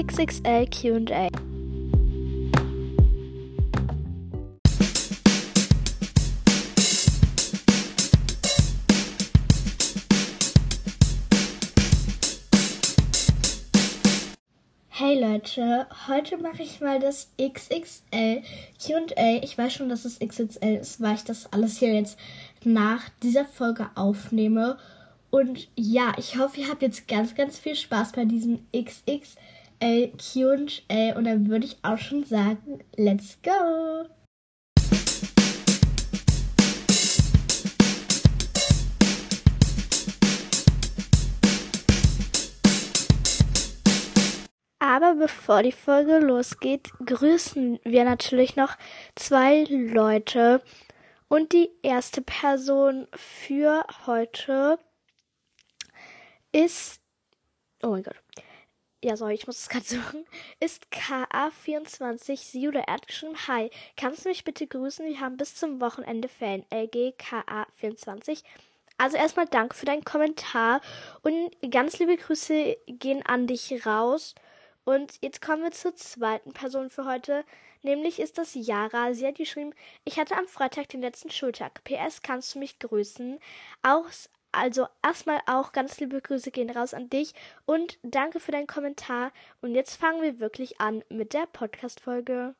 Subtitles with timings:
[0.00, 1.28] XXL QA.
[14.88, 18.42] Hey Leute, heute mache ich mal das XXL
[18.82, 19.40] QA.
[19.42, 22.18] Ich weiß schon, dass es XXL ist, weil ich das alles hier jetzt
[22.64, 24.78] nach dieser Folge aufnehme.
[25.30, 29.36] Und ja, ich hoffe, ihr habt jetzt ganz, ganz viel Spaß bei diesem XXL
[29.80, 31.16] QA.
[31.16, 34.06] Und dann würde ich auch schon sagen, let's go!
[44.92, 48.76] Aber bevor die Folge losgeht, grüßen wir natürlich noch
[49.14, 50.62] zwei Leute.
[51.28, 54.78] Und die erste Person für heute
[56.50, 57.00] ist.
[57.82, 58.19] Oh mein Gott.
[59.02, 60.26] Ja, sorry, ich muss es gerade suchen.
[60.60, 65.06] Ist KA24 Sie oder er geschrieben, Hi, kannst du mich bitte grüßen?
[65.06, 66.66] Wir haben bis zum Wochenende Fan.
[66.70, 68.42] LG KA24.
[68.98, 70.82] Also erstmal danke für deinen Kommentar
[71.22, 74.34] und ganz liebe Grüße gehen an dich raus.
[74.84, 77.44] Und jetzt kommen wir zur zweiten Person für heute.
[77.82, 79.14] Nämlich ist das Yara.
[79.14, 79.72] Sie hat geschrieben,
[80.04, 81.82] ich hatte am Freitag den letzten Schultag.
[81.84, 83.38] PS, kannst du mich grüßen?
[83.82, 84.04] Auch,
[84.52, 87.34] also erstmal auch ganz liebe Grüße gehen raus an dich
[87.66, 89.32] und danke für deinen Kommentar.
[89.60, 92.54] Und jetzt fangen wir wirklich an mit der Podcast-Folge.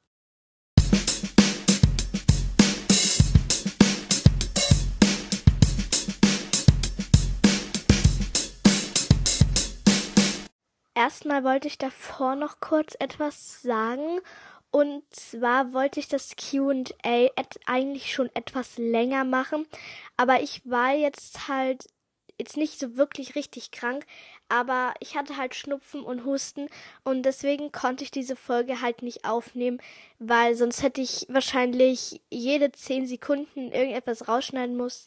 [10.94, 14.20] Erstmal wollte ich davor noch kurz etwas sagen.
[14.70, 17.30] Und zwar wollte ich das QA
[17.66, 19.66] eigentlich schon etwas länger machen.
[20.16, 21.88] Aber ich war jetzt halt
[22.40, 24.06] jetzt nicht so wirklich richtig krank.
[24.48, 26.68] Aber ich hatte halt Schnupfen und Husten.
[27.04, 29.80] Und deswegen konnte ich diese Folge halt nicht aufnehmen.
[30.18, 35.04] Weil sonst hätte ich wahrscheinlich jede 10 Sekunden irgendetwas rausschneiden muss,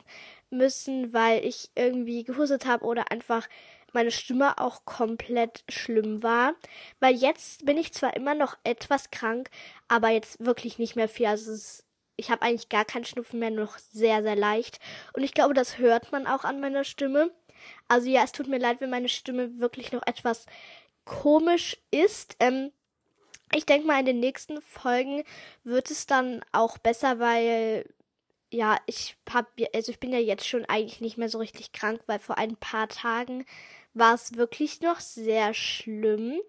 [0.50, 3.50] müssen, weil ich irgendwie gehustet habe oder einfach
[3.94, 6.56] meine Stimme auch komplett schlimm war.
[7.00, 9.50] Weil jetzt bin ich zwar immer noch etwas krank,
[9.88, 11.28] aber jetzt wirklich nicht mehr viel.
[11.28, 14.80] Also es, ich habe eigentlich gar keinen Schnupfen mehr, nur noch sehr, sehr leicht.
[15.14, 17.32] Und ich glaube, das hört man auch an meiner Stimme.
[17.88, 20.46] Also ja, es tut mir leid, wenn meine Stimme wirklich noch etwas
[21.06, 22.36] komisch ist.
[22.40, 22.72] Ähm,
[23.54, 25.24] ich denke mal, in den nächsten Folgen
[25.64, 27.86] wird es dann auch besser, weil
[28.54, 32.02] ja, ich hab, also ich bin ja jetzt schon eigentlich nicht mehr so richtig krank,
[32.06, 33.46] weil vor ein paar Tagen
[33.94, 36.40] war es wirklich noch sehr schlimm.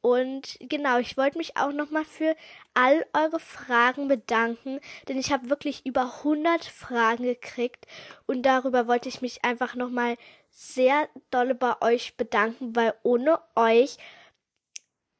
[0.00, 2.36] Und genau, ich wollte mich auch nochmal für
[2.74, 7.86] all eure Fragen bedanken, denn ich habe wirklich über 100 Fragen gekriegt
[8.26, 10.18] und darüber wollte ich mich einfach nochmal
[10.50, 13.96] sehr dolle bei euch bedanken, weil ohne euch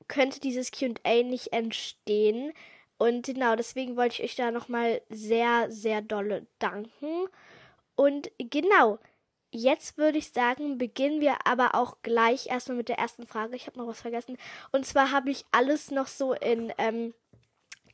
[0.07, 2.53] könnte dieses QA nicht entstehen.
[2.99, 7.27] Und genau, deswegen wollte ich euch da nochmal sehr, sehr dolle danken.
[7.97, 8.99] Und genau,
[9.57, 13.55] Jetzt würde ich sagen, beginnen wir aber auch gleich erstmal mit der ersten Frage.
[13.55, 14.37] Ich habe noch was vergessen.
[14.73, 17.15] Und zwar habe ich alles noch so in ähm,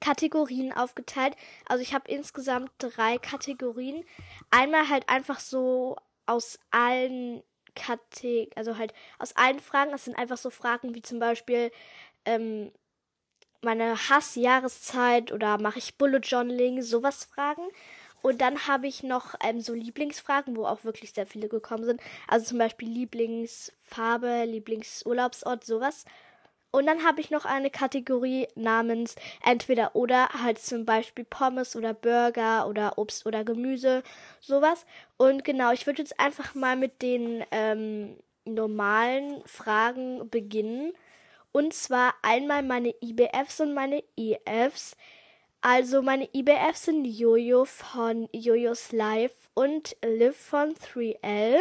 [0.00, 1.36] Kategorien aufgeteilt.
[1.68, 4.06] Also ich habe insgesamt drei Kategorien.
[4.50, 7.42] Einmal halt einfach so aus allen
[7.74, 9.90] Kategorien, also halt aus allen Fragen.
[9.90, 11.70] Das sind einfach so Fragen wie zum Beispiel
[12.24, 12.72] ähm,
[13.60, 17.68] meine Hassjahreszeit oder mache ich Bullet Journaling, sowas Fragen.
[18.22, 22.00] Und dann habe ich noch ähm, so Lieblingsfragen, wo auch wirklich sehr viele gekommen sind.
[22.28, 26.04] Also zum Beispiel Lieblingsfarbe, Lieblingsurlaubsort, sowas.
[26.72, 31.94] Und dann habe ich noch eine Kategorie namens entweder oder, halt zum Beispiel Pommes oder
[31.94, 34.04] Burger oder Obst oder Gemüse,
[34.40, 34.86] sowas.
[35.16, 40.92] Und genau, ich würde jetzt einfach mal mit den ähm, normalen Fragen beginnen.
[41.52, 44.96] Und zwar einmal meine IBFs und meine EFs.
[45.62, 51.60] Also meine IBFs sind Jojo von Jojos Live und Liv von 3L.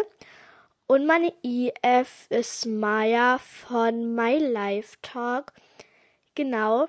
[0.88, 5.51] Und meine IF ist Maya von My Life Talk.
[6.34, 6.88] Genau.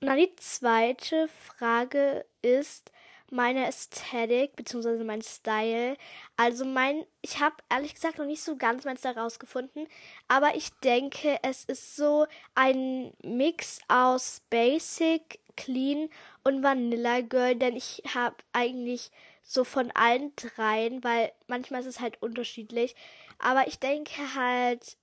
[0.00, 2.92] Na, die zweite Frage ist
[3.30, 5.02] meine Ästhetik bzw.
[5.02, 5.96] mein Style.
[6.36, 9.88] Also mein, ich habe ehrlich gesagt noch nicht so ganz mein Style rausgefunden,
[10.28, 16.08] aber ich denke, es ist so ein Mix aus Basic, Clean
[16.44, 19.10] und Vanilla Girl, denn ich habe eigentlich
[19.42, 22.94] so von allen dreien, weil manchmal ist es halt unterschiedlich,
[23.38, 24.96] aber ich denke halt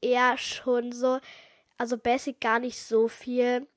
[0.00, 1.20] eher schon so,
[1.78, 3.68] also Basic gar nicht so viel,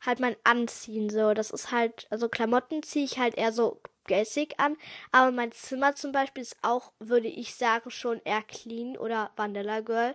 [0.00, 4.54] halt mein Anziehen so, das ist halt, also Klamotten ziehe ich halt eher so Basic
[4.58, 4.76] an,
[5.12, 9.80] aber mein Zimmer zum Beispiel ist auch, würde ich sagen, schon eher clean oder Vanilla
[9.80, 10.14] Girl.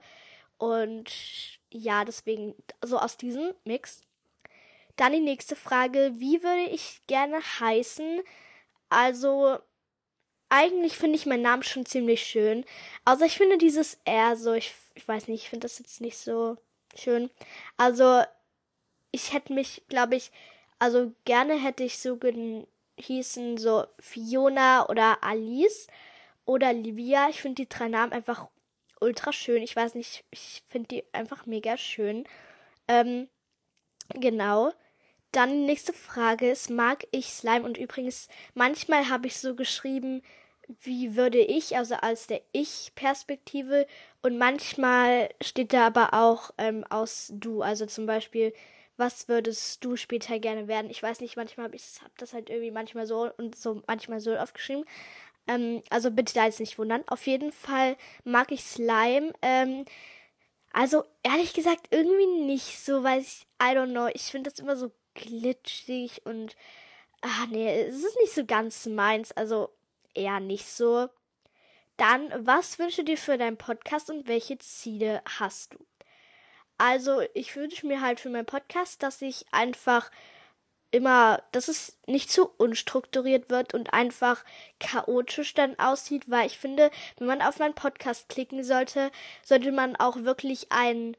[0.57, 1.11] Und
[1.71, 4.03] ja, deswegen, so aus diesem Mix.
[5.01, 8.21] Dann die nächste Frage, wie würde ich gerne heißen?
[8.87, 9.57] Also,
[10.47, 12.65] eigentlich finde ich meinen Namen schon ziemlich schön.
[13.03, 16.19] Also ich finde dieses R so, ich, ich weiß nicht, ich finde das jetzt nicht
[16.19, 16.55] so
[16.95, 17.31] schön.
[17.77, 18.21] Also,
[19.11, 20.31] ich hätte mich, glaube ich,
[20.77, 22.19] also gerne hätte ich so
[22.97, 25.87] hießen so Fiona oder Alice
[26.45, 27.27] oder Livia.
[27.29, 28.49] Ich finde die drei Namen einfach
[28.99, 29.63] ultra schön.
[29.63, 32.27] Ich weiß nicht, ich finde die einfach mega schön.
[32.87, 33.29] Ähm,
[34.09, 34.71] genau.
[35.31, 37.63] Dann die nächste Frage ist, mag ich Slime?
[37.63, 40.21] Und übrigens, manchmal habe ich so geschrieben,
[40.83, 43.87] wie würde ich, also als der Ich-Perspektive.
[44.21, 47.61] Und manchmal steht da aber auch ähm, aus du.
[47.61, 48.53] Also zum Beispiel,
[48.97, 50.91] was würdest du später gerne werden?
[50.91, 54.19] Ich weiß nicht, manchmal habe ich hab das halt irgendwie manchmal so und so manchmal
[54.19, 54.85] so aufgeschrieben.
[55.47, 57.03] Ähm, also bitte da jetzt nicht wundern.
[57.07, 59.33] Auf jeden Fall mag ich Slime.
[59.41, 59.85] Ähm,
[60.73, 64.75] also ehrlich gesagt irgendwie nicht so, weil ich, I don't know, ich finde das immer
[64.77, 66.55] so glitschig und
[67.21, 69.69] ach nee, es ist nicht so ganz meins, also
[70.13, 71.09] eher nicht so.
[71.97, 75.85] Dann, was wünschst du dir für deinen Podcast und welche Ziele hast du?
[76.77, 80.09] Also, ich wünsche mir halt für meinen Podcast, dass ich einfach
[80.89, 84.43] immer, dass es nicht zu unstrukturiert wird und einfach
[84.79, 89.11] chaotisch dann aussieht, weil ich finde, wenn man auf meinen Podcast klicken sollte,
[89.43, 91.15] sollte man auch wirklich einen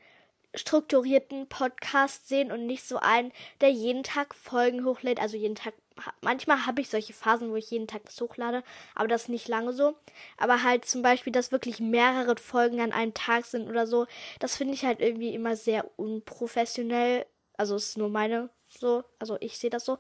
[0.55, 5.21] strukturierten Podcast sehen und nicht so einen, der jeden Tag Folgen hochlädt.
[5.21, 5.75] Also jeden Tag,
[6.21, 8.63] manchmal habe ich solche Phasen, wo ich jeden Tag das hochlade,
[8.95, 9.97] aber das nicht lange so.
[10.37, 14.07] Aber halt zum Beispiel, dass wirklich mehrere Folgen an einem Tag sind oder so,
[14.41, 17.27] das finde ich halt irgendwie immer sehr unprofessionell.
[17.57, 19.99] Also ist nur meine so, also ich sehe das so.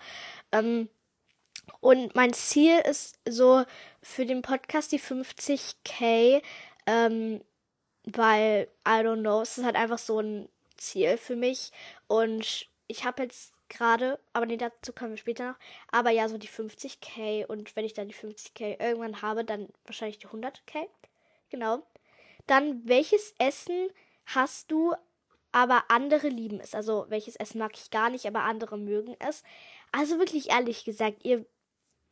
[0.50, 0.88] Ähm,
[1.80, 3.64] und mein Ziel ist so
[4.02, 6.42] für den Podcast die 50k.
[6.86, 7.40] Ähm,
[8.04, 11.70] weil, I don't know, es ist halt einfach so ein Ziel für mich.
[12.08, 15.58] Und ich habe jetzt gerade, aber nee, dazu kommen wir später noch.
[15.90, 17.46] Aber ja, so die 50k.
[17.46, 20.88] Und wenn ich dann die 50k irgendwann habe, dann wahrscheinlich die 100k.
[21.50, 21.82] Genau.
[22.46, 23.88] Dann, welches Essen
[24.26, 24.94] hast du,
[25.52, 26.74] aber andere lieben es?
[26.74, 29.42] Also, welches Essen mag ich gar nicht, aber andere mögen es?
[29.92, 31.44] Also wirklich ehrlich gesagt, ihr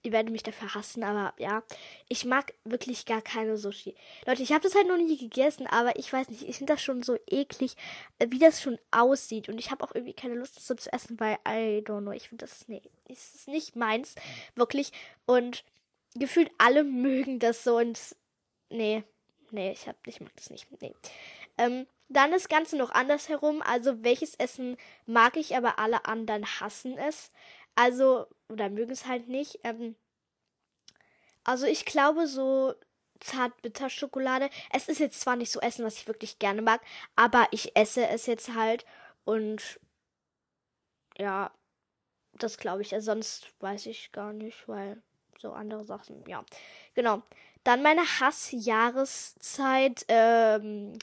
[0.03, 1.63] ihr werdet mich dafür hassen, aber ja,
[2.09, 3.95] ich mag wirklich gar keine Sushi.
[4.27, 6.83] Leute, ich habe das halt noch nie gegessen, aber ich weiß nicht, ich finde das
[6.83, 7.77] schon so eklig,
[8.19, 10.93] äh, wie das schon aussieht und ich habe auch irgendwie keine Lust, das so zu
[10.93, 14.15] essen, weil I don't know, ich finde das nee, ist nicht meins,
[14.55, 14.93] wirklich
[15.27, 15.65] und
[16.15, 17.99] gefühlt alle mögen das so und
[18.71, 19.05] nee,
[19.51, 20.95] nee, ich hab, ich mag das nicht, nee.
[21.59, 24.77] Ähm, dann das Ganze noch andersherum, also welches Essen
[25.07, 27.31] mag ich, aber alle anderen hassen es.
[27.75, 29.61] Also, oder mögen es halt nicht.
[29.65, 29.97] Ähm,
[31.45, 32.75] also ich glaube so
[33.21, 34.51] Zartbitterschokolade.
[34.73, 36.81] Es ist jetzt zwar nicht so Essen, was ich wirklich gerne mag,
[37.17, 38.85] aber ich esse es jetzt halt
[39.25, 39.81] und
[41.19, 41.51] ja,
[42.35, 42.95] das glaube ich.
[42.99, 45.03] sonst weiß ich gar nicht, weil
[45.39, 46.45] so andere Sachen, ja.
[46.95, 47.23] Genau.
[47.65, 50.05] Dann meine Hassjahreszeit.
[50.09, 50.99] Ähm,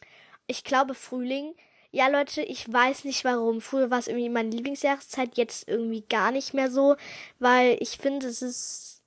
[0.47, 1.55] ich glaube Frühling.
[1.97, 3.59] Ja, Leute, ich weiß nicht warum.
[3.59, 6.95] Früher war es irgendwie meine Lieblingsjahreszeit, jetzt irgendwie gar nicht mehr so,
[7.39, 9.01] weil ich finde, es ist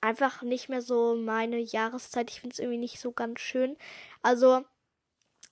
[0.00, 2.30] einfach nicht mehr so meine Jahreszeit.
[2.32, 3.76] Ich finde es irgendwie nicht so ganz schön.
[4.20, 4.64] Also,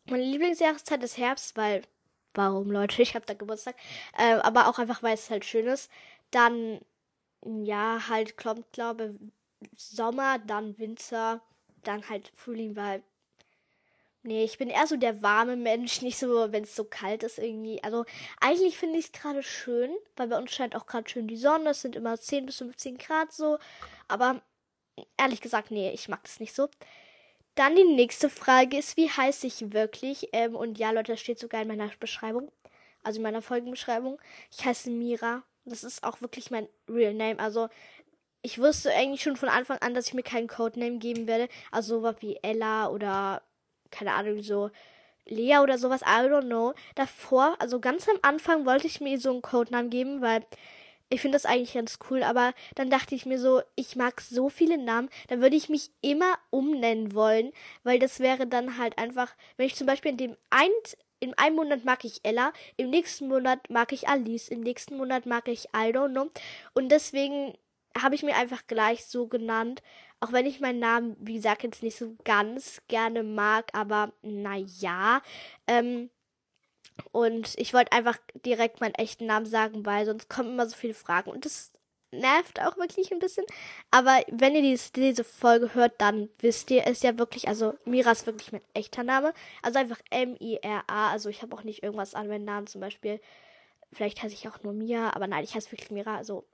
[0.07, 1.83] meine Lieblingsjahreszeit ist Herbst, weil,
[2.35, 3.03] warum, Leute?
[3.03, 3.77] Ich habe da Geburtstag.
[4.19, 5.91] Äh, aber auch einfach, weil es halt schön ist.
[6.33, 6.81] Dann,
[7.45, 9.17] ja, halt kommt, glaube
[9.77, 11.43] Sommer, dann Winter,
[11.85, 13.05] dann halt Frühling, weil
[14.25, 17.39] Nee, ich bin eher so der warme Mensch, nicht so, wenn es so kalt ist
[17.39, 17.83] irgendwie.
[17.83, 18.05] Also
[18.41, 21.71] eigentlich finde ich es gerade schön, weil bei uns scheint auch gerade schön die Sonne.
[21.71, 23.59] Es sind immer 10 bis 15 Grad so.
[24.07, 24.41] Aber
[25.19, 26.69] ehrlich gesagt, nee, ich mag das nicht so.
[27.57, 30.29] Dann die nächste Frage ist, wie heiße ich wirklich?
[30.33, 32.51] Ähm, und ja, Leute, das steht sogar in meiner Beschreibung.
[33.03, 34.21] Also in meiner Folgenbeschreibung.
[34.51, 35.43] Ich heiße Mira.
[35.65, 37.39] Das ist auch wirklich mein Real Name.
[37.41, 37.69] Also
[38.43, 41.49] ich wusste eigentlich schon von Anfang an, dass ich mir keinen Codename geben werde.
[41.71, 43.43] Also sowas wie Ella oder
[43.93, 44.71] keine Ahnung, so
[45.27, 46.75] Lea oder sowas, I don't know.
[46.95, 50.45] Davor, also ganz am Anfang wollte ich mir so einen Codenamen geben, weil
[51.13, 54.49] ich finde das eigentlich ganz cool, aber dann dachte ich mir so, ich mag so
[54.49, 57.53] viele Namen, dann würde ich mich immer umnennen wollen,
[57.85, 60.71] weil das wäre dann halt einfach, wenn ich zum Beispiel in dem ein,
[61.21, 65.27] in einem Monat mag ich Ella, im nächsten Monat mag ich Alice, im nächsten Monat
[65.27, 66.31] mag ich I don't know.
[66.73, 67.55] Und deswegen
[67.97, 69.83] habe ich mir einfach gleich so genannt.
[70.23, 75.21] Auch wenn ich meinen Namen, wie gesagt, jetzt nicht so ganz gerne mag, aber naja.
[75.67, 76.11] Ähm,
[77.11, 80.95] und ich wollte einfach direkt meinen echten Namen sagen, weil sonst kommen immer so viele
[80.95, 81.29] Fragen.
[81.33, 81.73] Und das
[82.13, 83.45] nervt auch wirklich ein bisschen.
[83.91, 87.49] Aber wenn ihr diese, diese Folge hört, dann wisst ihr es ja wirklich.
[87.49, 89.35] Also Mira ist wirklich mein echter Name.
[89.61, 91.11] Also einfach M-I-R-A.
[91.11, 93.21] Also ich habe auch nicht irgendwas an meinen Namen zum Beispiel.
[93.93, 96.17] Vielleicht heiße ich auch nur Mia, aber nein, ich heiße wirklich Mira.
[96.17, 96.45] Also.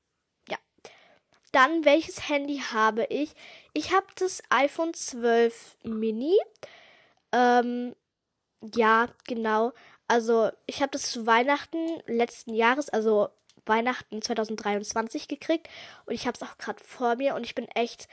[1.53, 3.35] Dann, welches Handy habe ich?
[3.73, 6.37] Ich habe das iPhone 12 Mini.
[7.33, 7.95] Ähm,
[8.75, 9.73] ja, genau.
[10.09, 13.29] Also ich habe das zu Weihnachten letzten Jahres, also
[13.67, 15.69] Weihnachten 2023 gekriegt
[16.07, 18.09] und ich habe es auch gerade vor mir und ich bin echt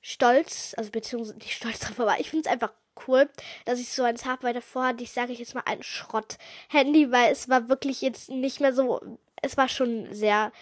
[0.00, 2.72] stolz, also beziehungsweise nicht stolz drauf, aber ich finde es einfach
[3.08, 3.28] cool,
[3.64, 7.10] dass ich so eins habe, weil davor hatte ich, sage ich jetzt mal, ein Schrott-Handy,
[7.10, 9.00] weil es war wirklich jetzt nicht mehr so,
[9.42, 10.52] es war schon sehr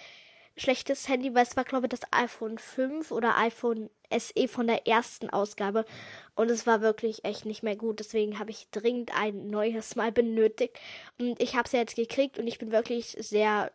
[0.57, 4.87] schlechtes Handy, weil es war, glaube ich, das iPhone 5 oder iPhone SE von der
[4.87, 5.85] ersten Ausgabe.
[6.35, 8.01] Und es war wirklich echt nicht mehr gut.
[8.01, 10.79] Deswegen habe ich dringend ein neues Mal benötigt.
[11.19, 13.73] Und ich habe es ja jetzt gekriegt und ich bin wirklich sehr.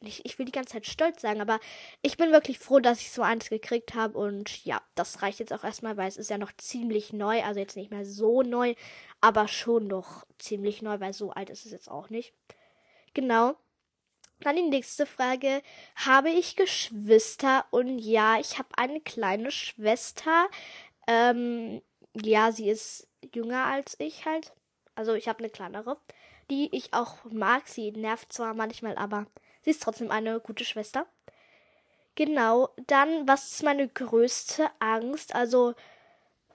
[0.00, 1.60] Ich, ich will die ganze Zeit stolz sagen, aber
[2.02, 4.18] ich bin wirklich froh, dass ich so eins gekriegt habe.
[4.18, 7.42] Und ja, das reicht jetzt auch erstmal, weil es ist ja noch ziemlich neu.
[7.42, 8.74] Also jetzt nicht mehr so neu,
[9.20, 12.34] aber schon noch ziemlich neu, weil so alt ist es jetzt auch nicht.
[13.14, 13.56] Genau.
[14.40, 15.62] Dann die nächste Frage.
[15.96, 17.66] Habe ich Geschwister?
[17.70, 20.48] Und ja, ich habe eine kleine Schwester.
[21.06, 21.82] Ähm,
[22.14, 24.52] ja, sie ist jünger als ich halt.
[24.94, 25.98] Also ich habe eine kleinere,
[26.50, 27.68] die ich auch mag.
[27.68, 29.26] Sie nervt zwar manchmal, aber
[29.62, 31.06] sie ist trotzdem eine gute Schwester.
[32.14, 32.70] Genau.
[32.86, 35.34] Dann, was ist meine größte Angst?
[35.34, 35.74] Also,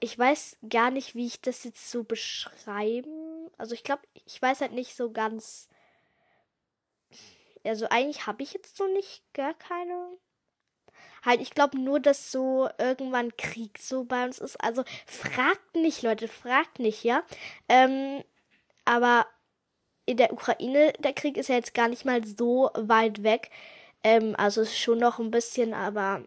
[0.03, 3.49] ich weiß gar nicht, wie ich das jetzt so beschreiben.
[3.57, 5.69] Also ich glaube, ich weiß halt nicht so ganz
[7.63, 10.17] also eigentlich habe ich jetzt so nicht gar keine.
[11.25, 14.57] Halt, ich glaube nur, dass so irgendwann Krieg so bei uns ist.
[14.61, 17.23] Also fragt nicht, Leute, fragt nicht, ja.
[17.69, 18.23] Ähm,
[18.85, 19.25] aber
[20.05, 23.49] in der Ukraine, der Krieg ist ja jetzt gar nicht mal so weit weg.
[24.03, 26.23] Ähm, also ist schon noch ein bisschen, aber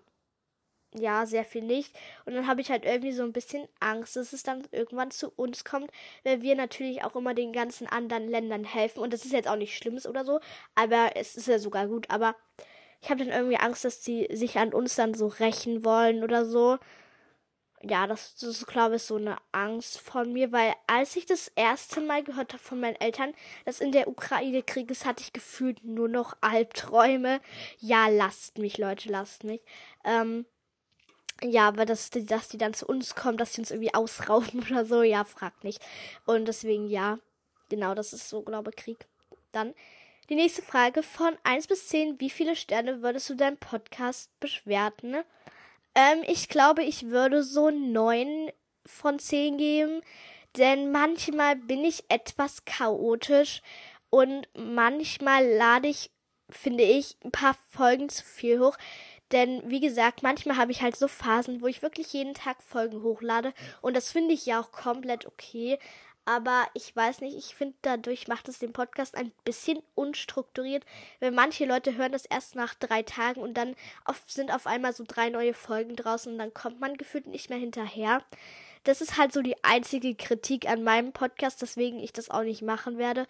[0.99, 1.95] ja, sehr viel nicht.
[2.25, 5.31] Und dann habe ich halt irgendwie so ein bisschen Angst, dass es dann irgendwann zu
[5.37, 5.91] uns kommt,
[6.25, 9.01] weil wir natürlich auch immer den ganzen anderen Ländern helfen.
[9.01, 10.41] Und das ist jetzt auch nicht Schlimmes oder so,
[10.75, 12.11] aber es ist ja sogar gut.
[12.11, 12.35] Aber
[13.03, 16.45] ich habe dann irgendwie Angst, dass sie sich an uns dann so rächen wollen oder
[16.45, 16.79] so.
[17.83, 21.49] Ja, das, das ist, glaube ich, so eine Angst von mir, weil als ich das
[21.55, 23.33] erste Mal gehört habe von meinen Eltern,
[23.65, 27.41] dass in der Ukraine Krieg ist, hatte ich gefühlt nur noch Albträume.
[27.79, 29.61] Ja, lasst mich, Leute, lasst mich.
[30.05, 30.47] Ähm,
[31.43, 34.85] ja, aber dass, dass die dann zu uns kommen, dass sie uns irgendwie ausrauben oder
[34.85, 35.81] so, ja, fragt nicht.
[36.25, 37.19] Und deswegen, ja,
[37.69, 39.07] genau, das ist so, glaube ich, Krieg.
[39.53, 39.75] Dann
[40.29, 42.21] die nächste Frage von 1 bis 10.
[42.21, 45.17] Wie viele Sterne würdest du deinem Podcast bewerten?
[45.95, 48.51] Ähm, ich glaube, ich würde so 9
[48.85, 50.03] von 10 geben,
[50.57, 53.63] denn manchmal bin ich etwas chaotisch
[54.11, 56.11] und manchmal lade ich,
[56.51, 58.77] finde ich, ein paar Folgen zu viel hoch.
[59.33, 63.03] Denn wie gesagt, manchmal habe ich halt so Phasen, wo ich wirklich jeden Tag Folgen
[63.03, 63.53] hochlade.
[63.81, 65.79] Und das finde ich ja auch komplett okay.
[66.25, 70.85] Aber ich weiß nicht, ich finde, dadurch macht es den Podcast ein bisschen unstrukturiert.
[71.21, 74.93] Weil manche Leute hören das erst nach drei Tagen und dann auf, sind auf einmal
[74.93, 78.25] so drei neue Folgen draußen und dann kommt man gefühlt nicht mehr hinterher.
[78.83, 82.63] Das ist halt so die einzige Kritik an meinem Podcast, deswegen ich das auch nicht
[82.63, 83.27] machen werde.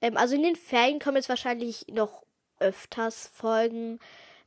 [0.00, 2.24] Ähm, also in den Ferien kommen jetzt wahrscheinlich noch
[2.58, 4.00] öfters Folgen.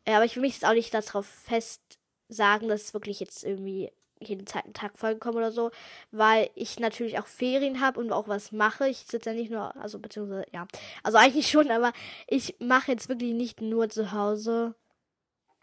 [0.07, 1.81] Ja, aber ich will mich jetzt auch nicht darauf fest
[2.27, 5.72] sagen, dass es wirklich jetzt irgendwie jeden zweiten Tag Folgen kommen oder so,
[6.12, 8.88] weil ich natürlich auch Ferien habe und auch was mache.
[8.88, 10.67] Ich sitze ja nicht nur, also beziehungsweise, ja,
[11.03, 11.91] also eigentlich schon, aber
[12.27, 14.75] ich mache jetzt wirklich nicht nur zu Hause.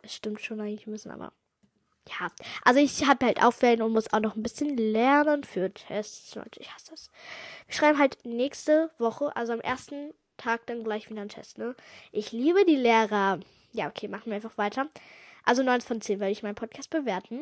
[0.02, 1.32] Es stimmt schon eigentlich bisschen, aber
[2.08, 2.30] ja,
[2.64, 6.34] also ich habe halt Aufwählen und muss auch noch ein bisschen lernen für Tests.
[6.34, 7.10] Leute, ich hasse das.
[7.66, 11.74] Wir schreiben halt nächste Woche, also am ersten Tag dann gleich wieder einen Test, ne?
[12.10, 13.40] Ich liebe die Lehrer.
[13.72, 14.88] Ja, okay, machen wir einfach weiter.
[15.44, 17.40] Also 9 von 10 werde ich meinen Podcast bewerten.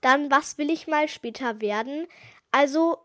[0.00, 2.06] Dann, was will ich mal später werden?
[2.52, 2.98] Also,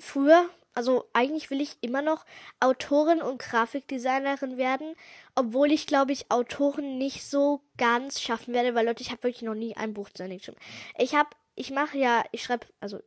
[0.00, 2.24] früher, also eigentlich will ich immer noch
[2.60, 4.94] Autorin und Grafikdesignerin werden,
[5.34, 9.42] obwohl ich glaube ich Autoren nicht so ganz schaffen werde, weil Leute, ich habe wirklich
[9.42, 10.58] noch nie ein Buch zu Ende geschrieben.
[10.98, 13.00] Ich habe, ich mache ja, ich schreibe, also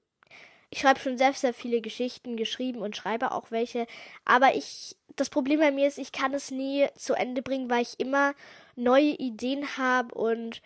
[0.72, 3.88] ich schreibe schon sehr, sehr viele Geschichten geschrieben und schreibe auch welche.
[4.26, 7.82] Aber ich, das Problem bei mir ist, ich kann es nie zu Ende bringen, weil
[7.82, 8.34] ich immer
[8.76, 10.62] neue Ideen habe und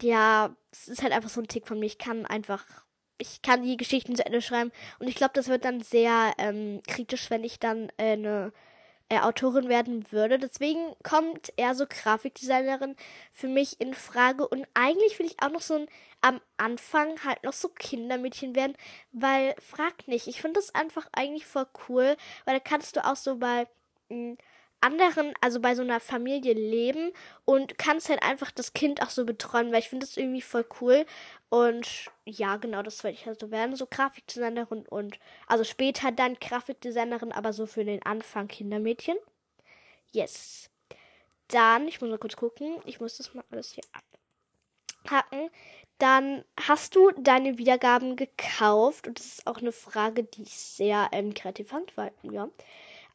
[0.00, 1.86] ja, es ist halt einfach so ein Tick von mir.
[1.86, 2.64] Ich kann einfach,
[3.18, 6.82] ich kann die Geschichten zu Ende schreiben und ich glaube, das wird dann sehr ähm,
[6.86, 8.52] kritisch, wenn ich dann äh, eine
[9.08, 10.38] äh, Autorin werden würde.
[10.38, 12.96] Deswegen kommt eher so Grafikdesignerin
[13.32, 14.46] für mich in Frage.
[14.48, 15.86] Und eigentlich will ich auch noch so ein,
[16.20, 18.76] am Anfang halt noch so Kindermädchen werden,
[19.12, 20.26] weil frag nicht.
[20.26, 23.68] Ich finde das einfach eigentlich voll cool, weil da kannst du auch so bei
[24.08, 24.38] mh, hm,
[24.80, 27.12] anderen, also bei so einer Familie leben
[27.44, 30.66] und kannst halt einfach das Kind auch so betreuen, weil ich finde das irgendwie voll
[30.80, 31.06] cool.
[31.48, 37.32] Und ja, genau, das wollte ich also werden, so Grafikdesignerin und also später dann Grafikdesignerin,
[37.32, 39.16] aber so für den Anfang Kindermädchen.
[40.12, 40.70] Yes.
[41.48, 43.84] Dann, ich muss mal kurz gucken, ich muss das mal alles hier
[45.04, 45.50] abhacken.
[45.98, 51.08] Dann hast du deine Wiedergaben gekauft und das ist auch eine Frage, die ich sehr
[51.12, 52.48] ähm, kreativ fand, weil, ja.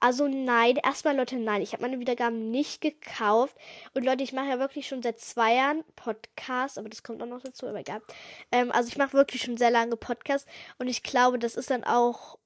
[0.01, 3.55] Also nein, erstmal Leute, nein, ich habe meine Wiedergaben nicht gekauft.
[3.93, 7.27] Und Leute, ich mache ja wirklich schon seit zwei Jahren Podcasts, aber das kommt auch
[7.27, 8.01] noch dazu, aber egal.
[8.51, 11.83] Ähm, also ich mache wirklich schon sehr lange Podcasts und ich glaube, das ist dann
[11.83, 12.39] auch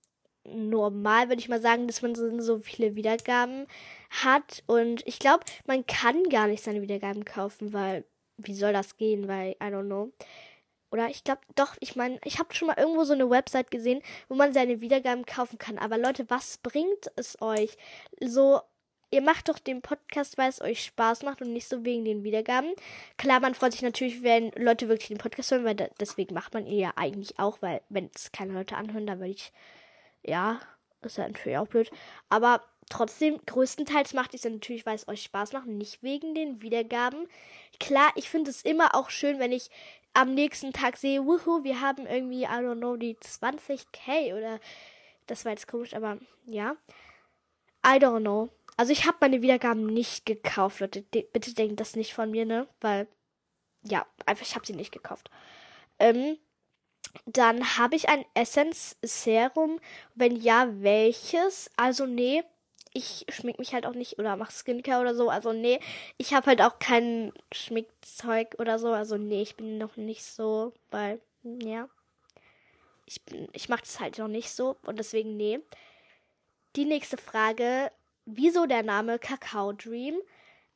[0.44, 3.68] normal, würde ich mal sagen, dass man so, so viele Wiedergaben
[4.10, 4.64] hat.
[4.68, 8.06] Und ich glaube, man kann gar nicht seine Wiedergaben kaufen, weil
[8.38, 9.28] wie soll das gehen?
[9.28, 10.12] Weil, I don't know.
[10.92, 14.02] Oder ich glaube, doch, ich meine, ich habe schon mal irgendwo so eine Website gesehen,
[14.30, 15.78] wo man seine Wiedergaben kaufen kann.
[15.78, 17.78] Aber Leute, was bringt es euch?
[18.20, 18.62] So,
[19.12, 22.24] ihr macht doch den Podcast, weil es euch Spaß macht und nicht so wegen den
[22.24, 22.72] Wiedergaben.
[23.18, 26.54] Klar, man freut sich natürlich, wenn Leute wirklich den Podcast hören, weil da, deswegen macht
[26.54, 29.52] man ihn ja eigentlich auch, weil wenn es keine Leute anhören, dann würde ich,
[30.24, 30.60] ja,
[31.02, 31.92] ist ja natürlich auch blöd.
[32.30, 37.28] Aber trotzdem, größtenteils macht es natürlich, weil es euch Spaß macht, nicht wegen den Wiedergaben.
[37.80, 39.70] Klar, ich finde es immer auch schön, wenn ich
[40.16, 44.60] am nächsten Tag sehe, wuhu, wir haben irgendwie, I don't know, die 20k oder
[45.28, 46.76] das war jetzt komisch, aber ja.
[47.86, 48.50] I don't know.
[48.78, 51.02] Also ich habe meine Wiedergaben nicht gekauft, Leute.
[51.02, 52.68] De bitte denkt das nicht von mir, ne?
[52.82, 53.08] Weil,
[53.84, 55.30] ja, einfach, ich habe sie nicht gekauft.
[56.00, 56.38] Ähm,
[57.26, 59.80] dann habe ich ein Essence Serum.
[60.16, 61.70] Wenn ja, welches?
[61.78, 62.44] Also nee,
[62.96, 65.30] ich schmink mich halt auch nicht oder mach Skincare oder so.
[65.30, 65.80] Also nee,
[66.18, 68.94] ich habe halt auch kein Schminkzeug oder so.
[68.94, 71.90] Also nee, ich bin noch nicht so, weil ja,
[73.06, 75.60] ich bin, ich mache das halt noch nicht so und deswegen nee.
[76.78, 77.92] Die nächste Frage,
[78.26, 80.16] wieso der Name Kakao Dream?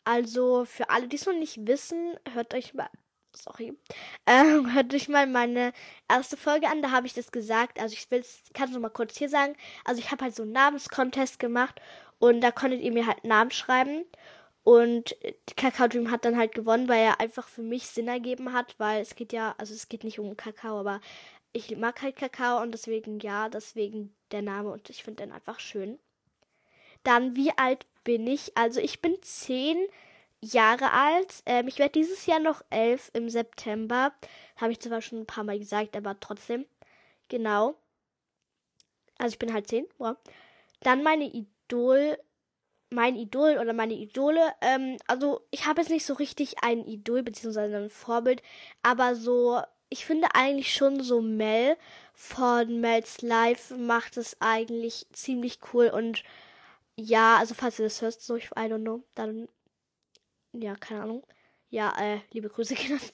[0.04, 2.90] Also für alle, die es noch nicht wissen, hört euch mal
[3.36, 3.78] sorry,
[4.26, 5.74] ähm, hört euch mal meine
[6.10, 7.80] erste Folge an, da habe ich das gesagt.
[7.80, 8.24] Also ich will
[8.54, 9.56] kann es noch mal kurz hier sagen.
[9.86, 11.80] Also ich habe halt so einen Namenscontest gemacht
[12.20, 14.06] und da konntet ihr mir halt Namen schreiben.
[14.64, 15.16] Und
[15.56, 19.02] Kakao Dream hat dann halt gewonnen, weil er einfach für mich Sinn ergeben hat, weil
[19.02, 21.02] es geht ja, also es geht nicht um Kakao, aber
[21.54, 25.60] ich mag halt Kakao und deswegen ja, deswegen der Name und ich finde den einfach
[25.60, 25.98] schön.
[27.04, 28.56] Dann, wie alt bin ich?
[28.58, 29.78] Also ich bin zehn
[30.42, 31.42] Jahre alt.
[31.46, 34.14] Ähm, ich werde dieses Jahr noch elf im September.
[34.58, 36.66] Habe ich zwar schon ein paar Mal gesagt, aber trotzdem.
[37.30, 37.76] Genau.
[39.18, 39.86] Also ich bin halt zehn.
[39.98, 40.18] Wow.
[40.82, 41.26] Dann meine
[41.70, 42.18] Idol,
[42.90, 44.54] mein Idol oder meine Idole.
[44.62, 48.42] Ähm, also ich habe jetzt nicht so richtig ein Idol beziehungsweise ein Vorbild,
[48.82, 51.78] aber so, ich finde eigentlich schon so Mel
[52.14, 56.24] von Mel's Life macht es eigentlich ziemlich cool und
[56.96, 59.48] ja, also falls ihr das hört, so ich I don't know, dann
[60.54, 61.24] ja, keine Ahnung.
[61.70, 63.14] Ja, äh, liebe Grüße gehen an dich.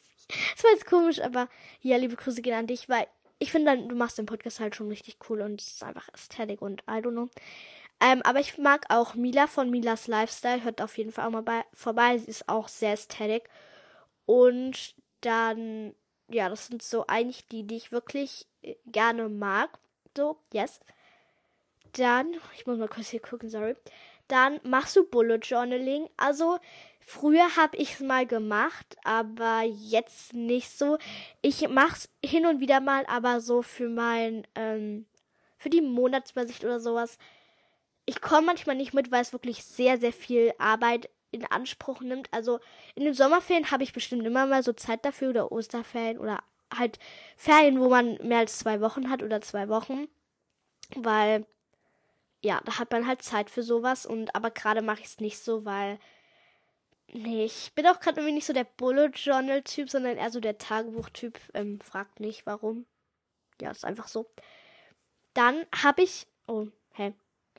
[0.55, 1.49] Das war jetzt komisch, aber
[1.81, 3.05] ja, liebe Grüße gehen an dich, weil
[3.37, 6.61] ich finde, du machst den Podcast halt schon richtig cool und es ist einfach Ästhetik
[6.61, 7.29] und I don't know.
[7.99, 10.63] Ähm, aber ich mag auch Mila von Milas Lifestyle.
[10.63, 12.17] Hört auf jeden Fall auch mal bei, vorbei.
[12.17, 13.49] Sie ist auch sehr ästhetik.
[14.25, 15.95] Und dann,
[16.27, 19.69] ja, das sind so eigentlich die, die ich wirklich äh, gerne mag.
[20.15, 20.79] So, yes.
[21.93, 23.75] Dann, ich muss mal kurz hier gucken, sorry.
[24.27, 26.10] Dann machst du Bullet Journaling.
[26.17, 26.60] Also,
[26.99, 30.97] früher habe ich es mal gemacht, aber jetzt nicht so.
[31.41, 35.05] Ich mach's hin und wieder mal, aber so für mein, ähm,
[35.58, 37.17] für die Monatsübersicht oder sowas
[38.05, 42.27] ich komme manchmal nicht mit, weil es wirklich sehr, sehr viel Arbeit in Anspruch nimmt.
[42.31, 42.59] Also
[42.95, 46.99] in den Sommerferien habe ich bestimmt immer mal so Zeit dafür oder Osterferien oder halt
[47.37, 50.07] Ferien, wo man mehr als zwei Wochen hat oder zwei Wochen.
[50.95, 51.45] Weil,
[52.41, 55.39] ja, da hat man halt Zeit für sowas und aber gerade mache ich es nicht
[55.39, 55.99] so, weil.
[57.13, 60.39] Nee, ich bin auch gerade irgendwie nicht so der Bullet Journal Typ, sondern eher so
[60.39, 61.39] der Tagebuch-Typ.
[61.53, 62.85] Ähm, fragt nicht warum.
[63.61, 64.25] Ja, ist einfach so.
[65.33, 66.27] Dann habe ich.
[66.47, 66.67] Oh?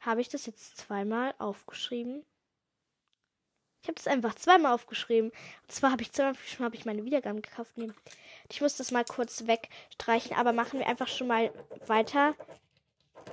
[0.07, 2.25] Habe ich das jetzt zweimal aufgeschrieben?
[3.83, 5.31] Ich habe das einfach zweimal aufgeschrieben.
[5.31, 7.77] Und zwar habe ich zweimal hab ich meine Wiedergaben gekauft.
[7.77, 7.91] Nee.
[8.51, 11.53] Ich muss das mal kurz wegstreichen, aber machen wir einfach schon mal
[11.87, 12.35] weiter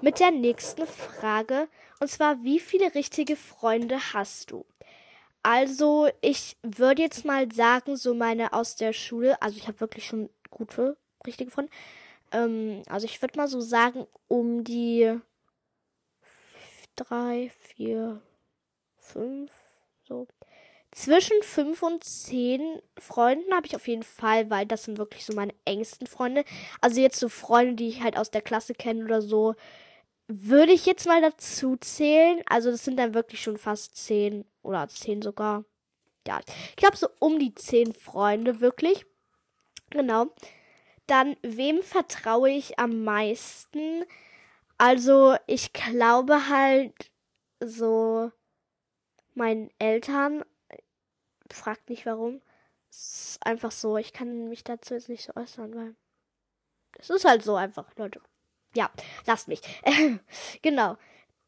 [0.01, 1.67] mit der nächsten Frage.
[1.99, 4.65] Und zwar, wie viele richtige Freunde hast du?
[5.43, 10.05] Also, ich würde jetzt mal sagen, so meine aus der Schule, also ich habe wirklich
[10.05, 11.71] schon gute, richtige Freunde.
[12.31, 15.19] Ähm, also ich würde mal so sagen, um die
[17.07, 18.21] drei, vier,
[18.97, 19.51] fünf,
[20.03, 20.27] so.
[20.91, 25.33] Zwischen fünf und zehn Freunden habe ich auf jeden Fall, weil das sind wirklich so
[25.33, 26.43] meine engsten Freunde.
[26.81, 29.55] Also jetzt so Freunde, die ich halt aus der Klasse kenne oder so.
[30.27, 32.41] würde ich jetzt mal dazu zählen.
[32.47, 35.65] Also das sind dann wirklich schon fast zehn oder zehn sogar.
[36.27, 36.39] Ja,
[36.69, 39.05] ich glaube so um die zehn Freunde wirklich.
[39.89, 40.27] Genau.
[41.07, 44.05] Dann, wem vertraue ich am meisten?
[44.85, 46.93] Also, ich glaube halt
[47.61, 48.33] so
[49.33, 50.43] meinen Eltern.
[51.49, 52.41] Fragt nicht warum.
[52.89, 53.95] Ist einfach so.
[53.95, 55.95] Ich kann mich dazu jetzt nicht so äußern, weil
[56.99, 58.19] es ist halt so einfach, Leute.
[58.75, 58.91] Ja,
[59.25, 59.61] lasst mich.
[60.61, 60.97] genau.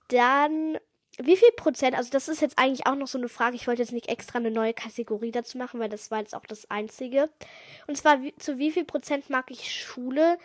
[0.08, 0.80] Dann,
[1.18, 3.82] wie viel Prozent, also das ist jetzt eigentlich auch noch so eine Frage, ich wollte
[3.82, 7.30] jetzt nicht extra eine neue Kategorie dazu machen, weil das war jetzt auch das einzige.
[7.86, 10.38] Und zwar, wie, zu wie viel Prozent mag ich Schule?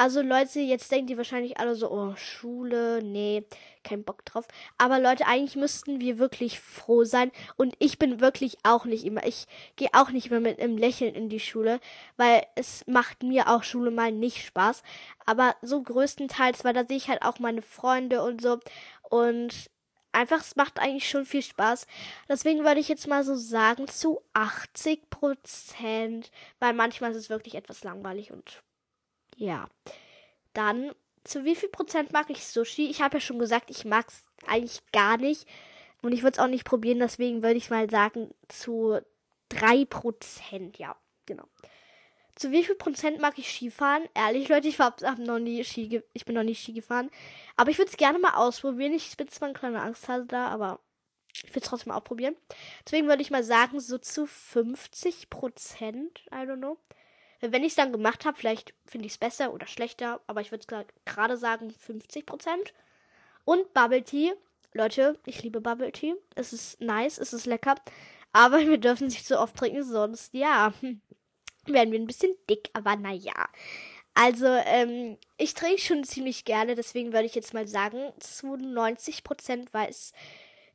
[0.00, 3.44] Also Leute, jetzt denken die wahrscheinlich alle so, oh, Schule, nee,
[3.82, 4.46] kein Bock drauf.
[4.78, 7.32] Aber Leute, eigentlich müssten wir wirklich froh sein.
[7.56, 11.16] Und ich bin wirklich auch nicht immer, ich gehe auch nicht immer mit einem Lächeln
[11.16, 11.80] in die Schule,
[12.16, 14.84] weil es macht mir auch Schule mal nicht Spaß.
[15.26, 18.60] Aber so größtenteils, weil da sehe ich halt auch meine Freunde und so.
[19.02, 19.68] Und
[20.12, 21.88] einfach, es macht eigentlich schon viel Spaß.
[22.28, 26.30] Deswegen würde ich jetzt mal so sagen, zu 80 Prozent,
[26.60, 28.62] weil manchmal ist es wirklich etwas langweilig und
[29.38, 29.68] ja.
[30.52, 30.92] Dann,
[31.24, 32.88] zu wie viel Prozent mag ich Sushi?
[32.90, 35.46] Ich habe ja schon gesagt, ich mag es eigentlich gar nicht.
[36.02, 39.00] Und ich würde es auch nicht probieren, deswegen würde ich mal sagen, zu
[39.48, 40.78] 3 Prozent.
[40.78, 40.96] Ja,
[41.26, 41.44] genau.
[42.36, 44.04] Zu wie viel Prozent mag ich Skifahren?
[44.14, 47.10] Ehrlich, Leute, ich hab, hab noch nie Ski, ich bin noch nie Ski gefahren.
[47.56, 48.92] Aber ich würde es gerne mal ausprobieren.
[48.92, 50.78] Ich bin zwar ein kleiner Angsthase da, aber
[51.34, 52.36] ich will es trotzdem mal ausprobieren.
[52.84, 56.22] Deswegen würde ich mal sagen, so zu 50 Prozent.
[56.30, 56.78] I don't know.
[57.40, 60.50] Wenn ich es dann gemacht habe, vielleicht finde ich es besser oder schlechter, aber ich
[60.50, 62.72] würde gerade sagen 50%.
[63.44, 64.34] Und Bubble Tea.
[64.74, 66.14] Leute, ich liebe Bubble Tea.
[66.34, 67.76] Es ist nice, es ist lecker.
[68.32, 70.72] Aber wir dürfen nicht so oft trinken, sonst, ja,
[71.66, 72.70] werden wir ein bisschen dick.
[72.72, 73.48] Aber naja.
[74.14, 79.68] Also, ähm, ich trinke schon ziemlich gerne, deswegen würde ich jetzt mal sagen, zu 90%,
[79.72, 80.12] weil es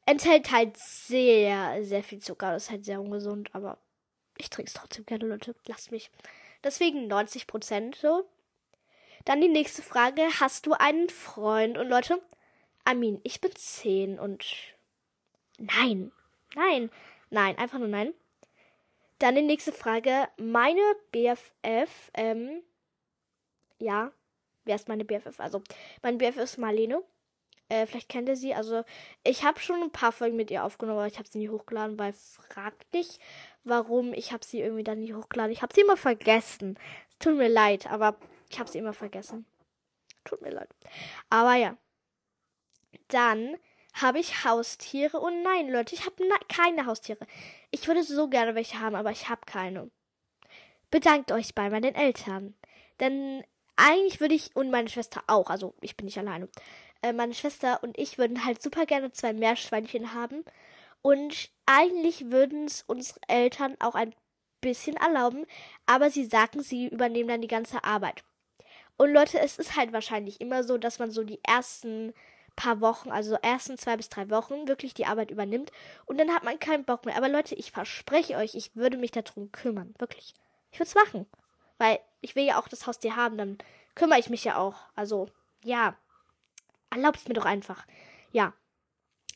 [0.06, 2.54] enthält halt sehr, sehr viel Zucker.
[2.54, 3.78] Das ist halt sehr ungesund, aber
[4.38, 5.56] ich trinke es trotzdem gerne, Leute.
[5.68, 6.10] Lasst mich.
[6.64, 8.26] Deswegen 90 Prozent so.
[9.26, 10.24] Dann die nächste Frage.
[10.40, 11.78] Hast du einen Freund?
[11.78, 12.22] Und Leute,
[12.86, 14.46] Amin, ich bin 10 und
[15.58, 16.12] nein,
[16.54, 16.90] nein,
[17.30, 18.14] nein, einfach nur nein.
[19.20, 20.28] Dann die nächste Frage.
[20.36, 22.62] Meine BFF, ähm,
[23.80, 24.12] ja,
[24.66, 25.40] wer ist meine BFF?
[25.40, 25.62] Also,
[26.02, 27.02] mein BFF ist Marlene.
[27.70, 28.54] Äh, vielleicht kennt ihr sie.
[28.54, 28.84] Also,
[29.24, 31.98] ich habe schon ein paar Folgen mit ihr aufgenommen, aber ich habe sie nie hochgeladen,
[31.98, 33.22] weil fragt nicht,
[33.64, 34.14] warum.
[34.14, 35.52] Ich habe sie irgendwie dann nie hochgeladen.
[35.52, 36.78] Ich habe sie immer vergessen.
[37.10, 38.18] Es tut mir leid, aber
[38.50, 39.46] ich habe sie immer vergessen.
[40.24, 40.70] Tut mir leid.
[41.30, 41.78] Aber ja.
[43.10, 43.58] Dann
[43.94, 45.20] habe ich Haustiere.
[45.20, 47.26] Und nein, Leute, ich habe keine Haustiere.
[47.72, 49.90] Ich würde so gerne welche haben, aber ich habe keine.
[50.92, 52.56] Bedankt euch bei meinen Eltern.
[53.00, 53.44] Denn
[53.76, 56.48] eigentlich würde ich und meine Schwester auch, also ich bin nicht alleine.
[57.02, 60.46] Äh, meine Schwester und ich würden halt super gerne zwei Meerschweinchen haben.
[61.04, 64.16] Und eigentlich würden es unsere Eltern auch ein
[64.62, 65.46] bisschen erlauben,
[65.86, 68.24] aber sie sagen, sie übernehmen dann die ganze Arbeit.
[68.98, 72.14] Und Leute, es ist halt wahrscheinlich immer so, dass man so die ersten
[72.56, 75.72] paar Wochen, also ersten zwei bis drei Wochen, wirklich die Arbeit übernimmt
[76.06, 77.18] und dann hat man keinen Bock mehr.
[77.18, 79.94] Aber Leute, ich verspreche euch, ich würde mich darum kümmern.
[79.98, 80.34] Wirklich.
[80.72, 81.26] Ich würde es machen.
[81.78, 83.58] Weil ich will ja auch das Haustier haben, dann
[83.96, 84.76] kümmere ich mich ja auch.
[84.96, 85.28] Also,
[85.64, 85.98] ja.
[86.92, 87.86] Erlaubt mir doch einfach.
[88.32, 88.54] Ja.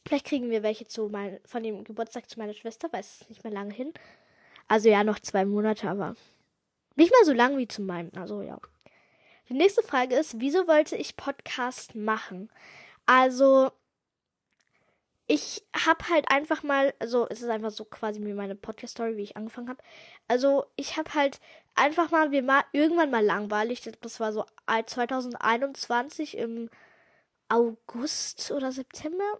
[0.07, 3.29] Vielleicht kriegen wir welche zu mein, von dem Geburtstag zu meiner Schwester, weil es ist
[3.29, 3.93] nicht mehr lange hin.
[4.69, 6.15] Also ja, noch zwei Monate, aber
[6.95, 8.11] nicht mal so lang wie zu meinem.
[8.15, 8.57] Also ja.
[9.49, 12.49] Die nächste Frage ist, wieso wollte ich Podcast machen?
[13.05, 13.71] Also,
[15.27, 19.23] ich habe halt einfach mal, also es ist einfach so quasi wie meine Podcast-Story, wie
[19.23, 19.81] ich angefangen habe.
[20.27, 21.39] Also, ich habe halt
[21.75, 26.69] einfach mal, wir mal irgendwann mal langweilig, das war so 2021 im
[27.47, 29.39] August oder September,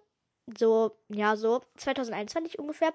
[0.56, 2.94] so, ja, so 2021 ungefähr,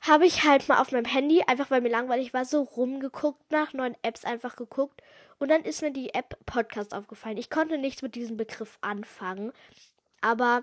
[0.00, 3.72] habe ich halt mal auf meinem Handy, einfach weil mir langweilig war, so rumgeguckt, nach
[3.72, 5.02] neuen Apps einfach geguckt.
[5.38, 7.38] Und dann ist mir die App Podcast aufgefallen.
[7.38, 9.52] Ich konnte nichts mit diesem Begriff anfangen,
[10.20, 10.62] aber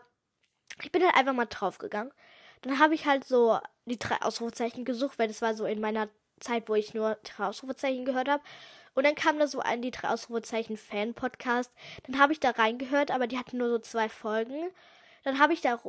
[0.83, 2.13] ich bin halt einfach mal draufgegangen.
[2.61, 6.09] Dann habe ich halt so die drei Ausrufezeichen gesucht, weil das war so in meiner
[6.39, 8.43] Zeit, wo ich nur drei Ausrufezeichen gehört habe.
[8.93, 11.71] Und dann kam da so ein die drei Ausrufezeichen Fan-Podcast.
[12.05, 14.69] Dann habe ich da reingehört, aber die hatten nur so zwei Folgen.
[15.23, 15.79] Dann habe ich da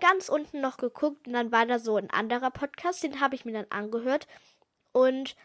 [0.00, 3.44] ganz unten noch geguckt und dann war da so ein anderer Podcast, den habe ich
[3.44, 4.26] mir dann angehört.
[4.92, 5.36] Und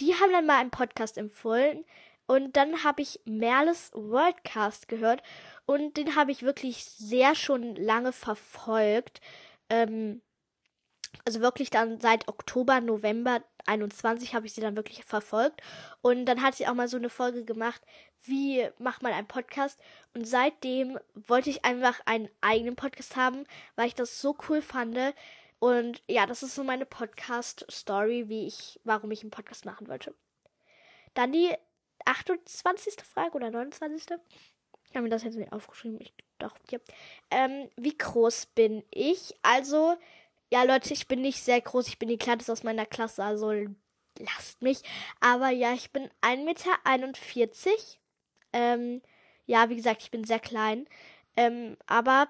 [0.00, 1.84] die haben dann mal einen Podcast empfohlen.
[2.26, 5.22] Und dann habe ich Merles Worldcast gehört.
[5.64, 9.20] Und den habe ich wirklich sehr schon lange verfolgt.
[9.70, 10.22] Ähm,
[11.24, 15.60] also wirklich dann seit Oktober, November 21 habe ich sie dann wirklich verfolgt.
[16.02, 17.82] Und dann hat sie auch mal so eine Folge gemacht,
[18.24, 19.80] wie macht man einen Podcast?
[20.14, 23.44] Und seitdem wollte ich einfach einen eigenen Podcast haben,
[23.76, 24.98] weil ich das so cool fand.
[25.58, 30.14] Und ja, das ist so meine Podcast-Story, wie ich, warum ich einen Podcast machen wollte.
[31.14, 31.54] Dann die
[32.04, 32.96] 28.
[33.02, 34.18] Frage oder 29.
[34.88, 36.00] Ich habe mir das jetzt nicht aufgeschrieben.
[36.00, 36.78] Ich, doch, ja.
[37.30, 39.34] Ähm, wie groß bin ich?
[39.42, 39.96] Also,
[40.50, 41.88] ja, Leute, ich bin nicht sehr groß.
[41.88, 43.52] Ich bin die kleinste aus meiner Klasse, also
[44.18, 44.82] lasst mich.
[45.20, 46.70] Aber ja, ich bin 1,41 Meter.
[48.52, 49.02] Ähm,
[49.46, 50.86] ja, wie gesagt, ich bin sehr klein.
[51.36, 52.28] Ähm, aber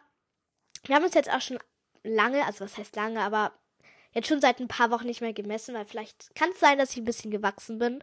[0.84, 1.58] wir haben uns jetzt auch schon
[2.02, 3.52] lange, also was heißt lange, aber
[4.12, 6.92] jetzt schon seit ein paar Wochen nicht mehr gemessen, weil vielleicht kann es sein, dass
[6.92, 8.02] ich ein bisschen gewachsen bin.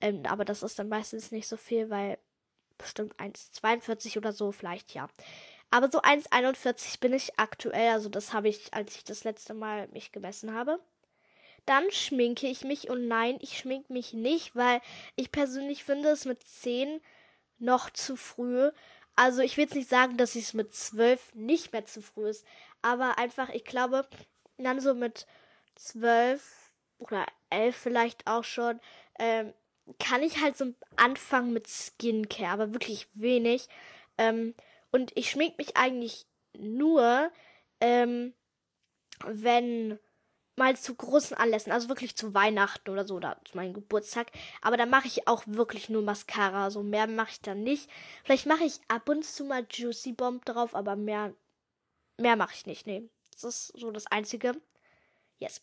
[0.00, 2.18] Ähm, aber das ist dann meistens nicht so viel, weil
[2.78, 5.08] bestimmt 1,42 oder so, vielleicht ja.
[5.70, 9.88] Aber so 1,41 bin ich aktuell, also das habe ich, als ich das letzte Mal
[9.88, 10.80] mich gemessen habe.
[11.66, 14.80] Dann schminke ich mich und nein, ich schminke mich nicht, weil
[15.14, 17.00] ich persönlich finde es mit 10
[17.60, 18.70] noch zu früh.
[19.16, 22.44] Also ich will jetzt nicht sagen, dass es mit 12 nicht mehr zu früh ist,
[22.82, 24.06] aber einfach, ich glaube,
[24.58, 25.26] dann so mit
[25.76, 28.80] 12 oder 11 vielleicht auch schon,
[29.18, 29.52] ähm,
[29.98, 33.68] kann ich halt so anfangen mit Skincare, aber wirklich wenig.
[34.18, 34.54] Ähm,
[34.92, 37.30] und ich schmink mich eigentlich nur,
[37.80, 38.34] ähm,
[39.26, 39.98] wenn
[40.60, 44.30] mal zu großen Anlässen, also wirklich zu Weihnachten oder so oder zu meinem Geburtstag.
[44.60, 46.70] Aber da mache ich auch wirklich nur Mascara.
[46.70, 47.90] So mehr mache ich dann nicht.
[48.24, 51.34] Vielleicht mache ich ab und zu mal Juicy Bomb drauf, aber mehr,
[52.18, 52.86] mehr mache ich nicht.
[52.86, 54.52] Nee, das ist so das Einzige.
[55.38, 55.62] Yes.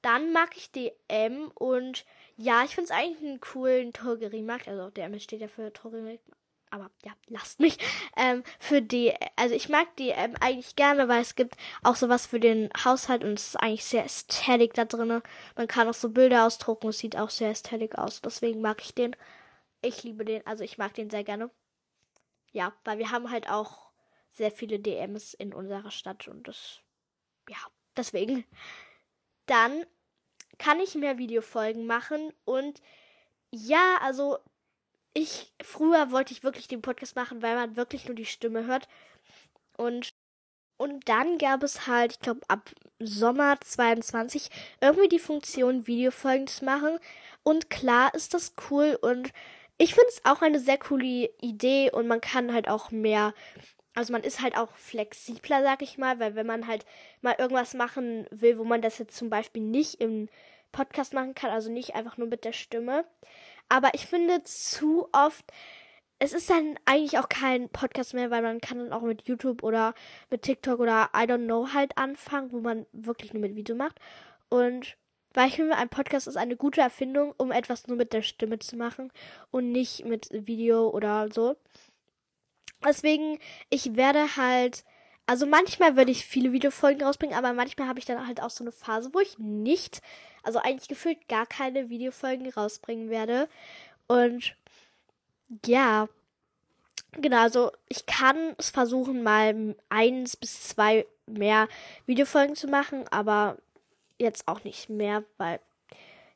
[0.00, 4.66] Dann mag ich DM und ja, ich finde es eigentlich einen coolen Drogeriemarkt.
[4.66, 6.24] Also DM steht ja für Drogeriemarkt.
[6.72, 7.76] Aber ja, lasst mich.
[8.16, 12.26] Ähm, für die, also ich mag die ähm, eigentlich gerne, weil es gibt auch sowas
[12.26, 15.20] für den Haushalt und es ist eigentlich sehr ästhetisch da drin.
[15.54, 18.22] Man kann auch so Bilder ausdrucken, es sieht auch sehr ästhetisch aus.
[18.22, 19.14] Deswegen mag ich den.
[19.82, 21.50] Ich liebe den, also ich mag den sehr gerne.
[22.52, 23.90] Ja, weil wir haben halt auch
[24.32, 26.80] sehr viele DMs in unserer Stadt und das,
[27.50, 27.58] ja,
[27.98, 28.46] deswegen.
[29.44, 29.84] Dann
[30.56, 32.80] kann ich mehr Videofolgen machen und
[33.50, 34.38] ja, also
[35.14, 38.88] ich, früher wollte ich wirklich den Podcast machen, weil man wirklich nur die Stimme hört.
[39.76, 40.10] Und,
[40.78, 44.48] und dann gab es halt, ich glaube, ab Sommer 22
[44.80, 46.98] irgendwie die Funktion, Videofolgen zu machen.
[47.42, 49.32] Und klar ist das cool und
[49.78, 53.34] ich finde es auch eine sehr coole Idee und man kann halt auch mehr,
[53.94, 56.86] also man ist halt auch flexibler, sag ich mal, weil wenn man halt
[57.20, 60.28] mal irgendwas machen will, wo man das jetzt zum Beispiel nicht im
[60.70, 63.04] Podcast machen kann, also nicht einfach nur mit der Stimme,
[63.72, 65.46] aber ich finde zu oft,
[66.18, 69.62] es ist dann eigentlich auch kein Podcast mehr, weil man kann dann auch mit YouTube
[69.62, 69.94] oder
[70.28, 73.98] mit TikTok oder I don't know halt anfangen, wo man wirklich nur mit Video macht.
[74.50, 74.98] Und
[75.32, 78.58] weil ich finde, ein Podcast ist eine gute Erfindung, um etwas nur mit der Stimme
[78.58, 79.10] zu machen
[79.50, 81.56] und nicht mit Video oder so.
[82.84, 83.38] Deswegen,
[83.70, 84.84] ich werde halt,
[85.24, 88.64] also manchmal würde ich viele Videofolgen rausbringen, aber manchmal habe ich dann halt auch so
[88.64, 90.02] eine Phase, wo ich nicht
[90.42, 93.48] also eigentlich gefühlt gar keine Videofolgen rausbringen werde.
[94.06, 94.56] Und
[95.66, 96.08] ja,
[97.12, 101.68] genau, also ich kann es versuchen, mal eins bis zwei mehr
[102.06, 103.58] Videofolgen zu machen, aber
[104.18, 105.60] jetzt auch nicht mehr, weil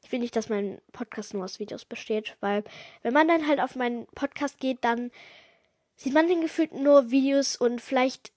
[0.03, 2.63] ich will nicht, dass mein Podcast nur aus Videos besteht, weil
[3.03, 5.11] wenn man dann halt auf meinen Podcast geht, dann
[5.97, 8.33] sieht man dann gefühlt nur Videos und vielleicht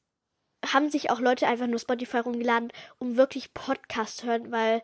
[0.65, 4.81] haben sich auch Leute einfach nur Spotify rumgeladen, um wirklich Podcast zu hören, weil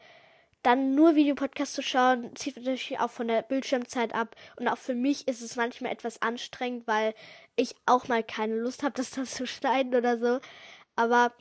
[0.65, 4.36] dann nur Videopodcast zu schauen, zieht natürlich auch von der Bildschirmzeit ab.
[4.56, 7.13] Und auch für mich ist es manchmal etwas anstrengend, weil
[7.56, 10.39] ich auch mal keine Lust habe, das dann zu schneiden oder so.
[10.95, 11.34] Aber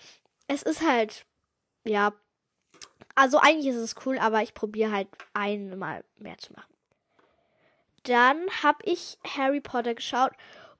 [0.46, 1.24] es ist halt,
[1.84, 2.12] ja.
[3.14, 6.74] Also eigentlich ist es cool, aber ich probiere halt einmal mehr zu machen.
[8.02, 10.32] Dann habe ich Harry Potter geschaut.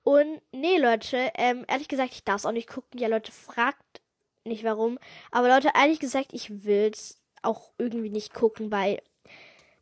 [0.03, 3.01] Und nee, Leute, ähm, ehrlich gesagt, ich darf es auch nicht gucken.
[3.01, 4.03] Ja, Leute, fragt
[4.45, 4.99] nicht warum.
[5.31, 9.01] Aber Leute, ehrlich gesagt, ich will's auch irgendwie nicht gucken, weil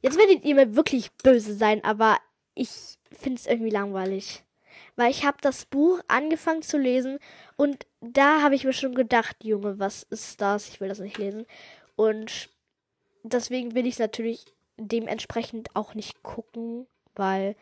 [0.00, 2.18] jetzt werdet ihr mir wirklich böse sein, aber
[2.54, 4.42] ich finde es irgendwie langweilig.
[4.96, 7.18] Weil ich habe das Buch angefangen zu lesen
[7.56, 10.68] und da habe ich mir schon gedacht, Junge, was ist das?
[10.68, 11.46] Ich will das nicht lesen.
[11.96, 12.50] Und
[13.22, 14.46] deswegen will ich es natürlich
[14.76, 17.54] dementsprechend auch nicht gucken, weil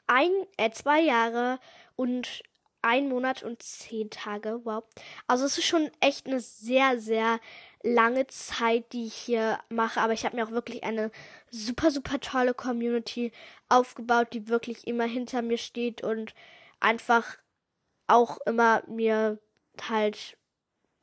[0.09, 1.61] ein, äh, zwei Jahre
[1.95, 2.43] und
[2.83, 4.63] ein Monat und zehn Tage.
[4.65, 4.83] Wow.
[5.29, 7.39] Also es ist schon echt eine sehr, sehr
[7.85, 11.13] lange Zeit, die ich hier mache, aber ich habe mir auch wirklich eine
[11.51, 13.33] super, super tolle Community
[13.69, 16.35] aufgebaut, die wirklich immer hinter mir steht und
[16.81, 17.39] einfach
[18.07, 19.39] auch immer mir
[19.89, 20.37] halt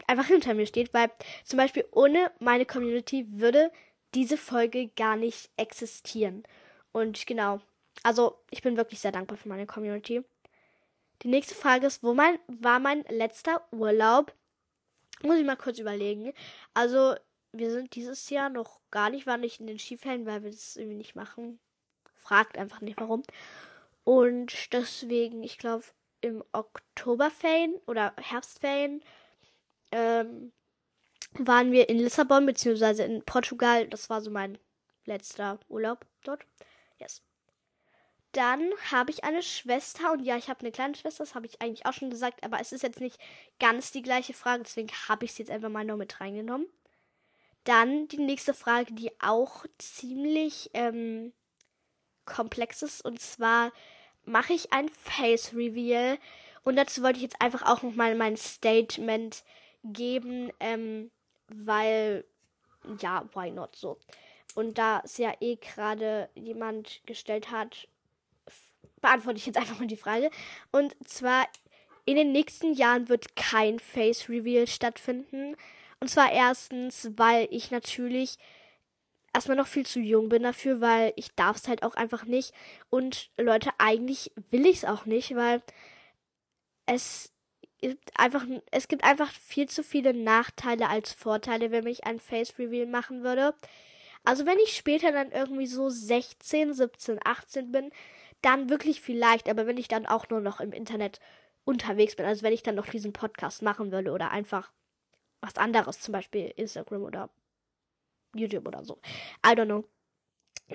[0.07, 1.11] einfach hinter mir steht, weil
[1.43, 3.71] zum Beispiel ohne meine Community würde
[4.13, 6.43] diese Folge gar nicht existieren.
[6.91, 7.59] Und genau,
[8.03, 10.23] also ich bin wirklich sehr dankbar für meine Community.
[11.21, 14.33] Die nächste Frage ist, wo mein, war mein letzter Urlaub?
[15.23, 16.33] Muss ich mal kurz überlegen.
[16.73, 17.15] Also,
[17.57, 20.75] wir sind dieses Jahr noch gar nicht, waren nicht in den Skiferien, weil wir das
[20.75, 21.59] irgendwie nicht machen.
[22.15, 23.23] Fragt einfach nicht warum.
[24.03, 25.83] Und deswegen, ich glaube,
[26.21, 29.03] im Oktoberferien oder Herbstferien
[29.91, 30.51] ähm,
[31.33, 33.87] waren wir in Lissabon beziehungsweise in Portugal.
[33.87, 34.57] Das war so mein
[35.05, 36.45] letzter Urlaub dort.
[36.99, 37.21] Yes.
[38.31, 41.61] Dann habe ich eine Schwester und ja, ich habe eine kleine Schwester, das habe ich
[41.61, 43.17] eigentlich auch schon gesagt, aber es ist jetzt nicht
[43.59, 46.67] ganz die gleiche Frage, deswegen habe ich es jetzt einfach mal noch mit reingenommen.
[47.65, 51.33] Dann die nächste Frage, die auch ziemlich ähm,
[52.25, 53.71] komplex ist und zwar
[54.23, 56.17] mache ich ein Face Reveal
[56.63, 59.43] und dazu wollte ich jetzt einfach auch nochmal mein Statement
[59.83, 61.11] geben, ähm,
[61.47, 62.25] weil
[62.99, 63.97] ja, why not so.
[64.55, 67.87] Und da es ja eh gerade jemand gestellt hat,
[69.01, 70.31] beantworte ich jetzt einfach mal die Frage.
[70.71, 71.47] Und zwar,
[72.05, 75.55] in den nächsten Jahren wird kein Face Reveal stattfinden.
[75.99, 78.37] Und zwar erstens, weil ich natürlich
[79.33, 82.53] erstmal noch viel zu jung bin dafür, weil ich darf es halt auch einfach nicht.
[82.89, 85.61] Und Leute, eigentlich will ich es auch nicht, weil
[86.85, 87.33] es
[87.81, 92.57] gibt einfach, es gibt einfach viel zu viele Nachteile als Vorteile, wenn ich ein Face
[92.57, 93.53] Reveal machen würde.
[94.23, 97.91] Also wenn ich später dann irgendwie so 16, 17, 18 bin,
[98.41, 101.19] dann wirklich vielleicht, aber wenn ich dann auch nur noch im Internet
[101.63, 104.71] unterwegs bin, also wenn ich dann noch diesen Podcast machen würde oder einfach
[105.41, 107.29] was anderes, zum Beispiel Instagram oder
[108.35, 108.99] YouTube oder so.
[109.45, 109.85] I don't know.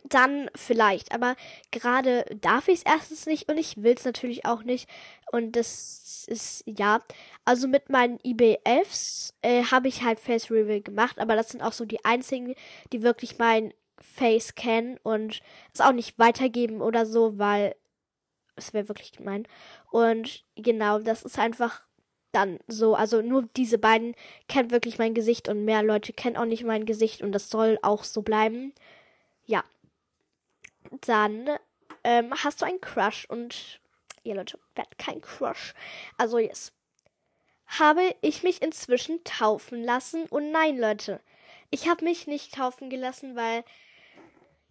[0.04, 1.34] Dann vielleicht, aber
[1.72, 4.88] gerade darf ich es erstens nicht und ich will es natürlich auch nicht.
[5.32, 7.00] Und das ist, ja.
[7.44, 11.72] Also mit meinen eBay-Elfs äh, habe ich halt Face Reveal gemacht, aber das sind auch
[11.72, 12.54] so die einzigen,
[12.92, 15.40] die wirklich mein Face kennen und
[15.74, 17.74] es auch nicht weitergeben oder so, weil
[18.54, 19.46] es wäre wirklich gemein.
[19.90, 21.82] Und genau, das ist einfach
[22.32, 22.94] dann so.
[22.94, 24.14] Also nur diese beiden
[24.48, 27.78] kennen wirklich mein Gesicht und mehr Leute kennen auch nicht mein Gesicht und das soll
[27.82, 28.72] auch so bleiben.
[29.46, 29.64] Ja.
[31.02, 31.48] Dann
[32.04, 33.80] ähm, hast du einen Crush und
[34.22, 35.74] ihr Leute, wer hat keinen Crush?
[36.16, 36.72] Also yes.
[37.66, 40.26] Habe ich mich inzwischen taufen lassen?
[40.26, 41.20] Und nein, Leute.
[41.70, 43.62] Ich habe mich nicht taufen gelassen, weil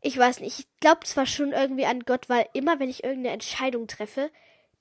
[0.01, 3.33] ich weiß nicht, ich glaube zwar schon irgendwie an Gott, weil immer wenn ich irgendeine
[3.33, 4.31] Entscheidung treffe,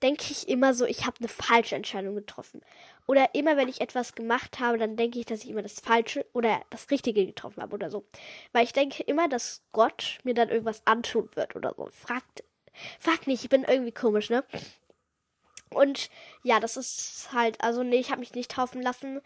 [0.02, 2.62] denke ich immer so, ich habe eine falsche Entscheidung getroffen.
[3.06, 6.26] Oder immer wenn ich etwas gemacht habe, dann denke ich, dass ich immer das Falsche
[6.32, 8.04] oder das Richtige getroffen habe oder so.
[8.52, 11.88] Weil ich denke immer, dass Gott mir dann irgendwas antun wird oder so.
[11.90, 12.44] Fragt,
[12.98, 14.44] fragt nicht, ich bin irgendwie komisch, ne?
[15.70, 16.10] Und
[16.42, 19.20] ja, das ist halt, also nee, ich habe mich nicht taufen lassen.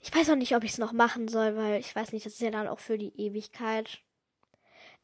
[0.00, 2.34] Ich weiß auch nicht, ob ich es noch machen soll, weil ich weiß nicht, das
[2.34, 4.00] ist ja dann auch für die Ewigkeit.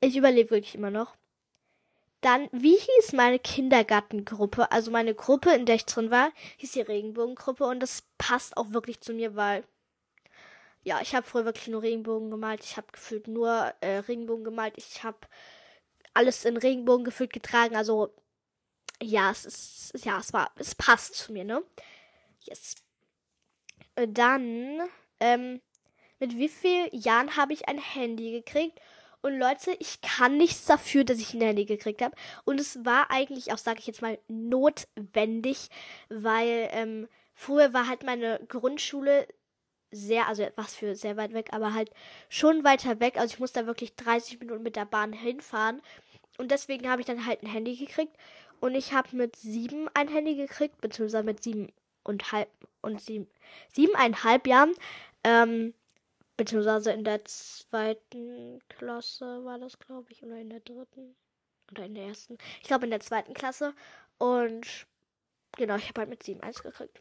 [0.01, 1.17] Ich überlebe wirklich immer noch.
[2.25, 4.73] Dann, wie hieß meine Kindergartengruppe?
[4.73, 8.71] Also meine Gruppe, in der ich drin war, hieß die Regenbogengruppe und das passt auch
[8.71, 9.63] wirklich zu mir, weil
[10.85, 12.65] ja, ich habe früher wirklich nur Regenbogen gemalt.
[12.65, 14.73] Ich habe gefühlt nur äh, Regenbogen gemalt.
[14.79, 15.19] Ich habe
[16.15, 17.77] alles in Regenbogen gefühlt getragen.
[17.77, 18.15] Also
[19.03, 21.63] ja, es ist ja, es war, es passt zu mir, ne?
[22.41, 22.77] Yes.
[23.97, 24.81] Dann
[25.21, 25.61] ähm,
[26.21, 28.81] mit wie vielen Jahren habe ich ein Handy gekriegt?
[29.25, 32.15] Und Leute, ich kann nichts dafür, dass ich ein Handy gekriegt habe.
[32.45, 35.71] Und es war eigentlich auch, sage ich jetzt mal, notwendig,
[36.11, 39.27] weil ähm, früher war halt meine Grundschule
[39.91, 41.91] sehr, also was für sehr weit weg, aber halt
[42.29, 43.17] schon weiter weg.
[43.17, 45.81] Also ich musste da wirklich 30 Minuten mit der Bahn hinfahren.
[46.37, 48.15] Und deswegen habe ich dann halt ein Handy gekriegt.
[48.61, 52.51] Und ich habe mit sieben ein Handy gekriegt, beziehungsweise mit sieben und halb
[52.83, 53.27] und sieben,
[53.73, 54.75] siebeneinhalb Jahren.
[55.25, 55.73] Ähm,
[56.37, 61.15] Beziehungsweise in der zweiten Klasse war das, glaube ich, oder in der dritten.
[61.71, 62.39] Oder in der ersten.
[62.61, 63.75] Ich glaube in der zweiten Klasse.
[64.19, 64.87] Und
[65.57, 67.01] genau, ich habe halt mit 7-1 gekriegt.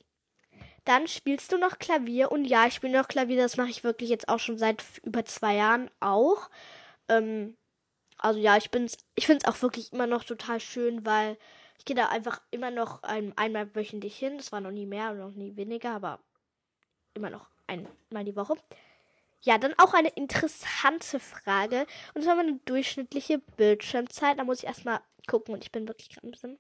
[0.86, 2.32] Dann spielst du noch Klavier.
[2.32, 3.38] Und ja, ich spiele noch Klavier.
[3.38, 6.50] Das mache ich wirklich jetzt auch schon seit über zwei Jahren auch.
[7.10, 7.58] Ähm,
[8.18, 11.38] also ja, ich bin's, ich finde es auch wirklich immer noch total schön, weil
[11.78, 14.38] ich gehe da einfach immer noch ein, einmal wöchentlich hin.
[14.38, 16.20] Das war noch nie mehr und noch nie weniger, aber
[17.14, 18.56] immer noch einmal die Woche.
[19.44, 21.86] Ja, dann auch eine interessante Frage.
[22.14, 24.40] Und zwar meine durchschnittliche Bildschirmzeit.
[24.40, 26.60] Da muss ich erstmal gucken und ich bin wirklich gerade ein bisschen.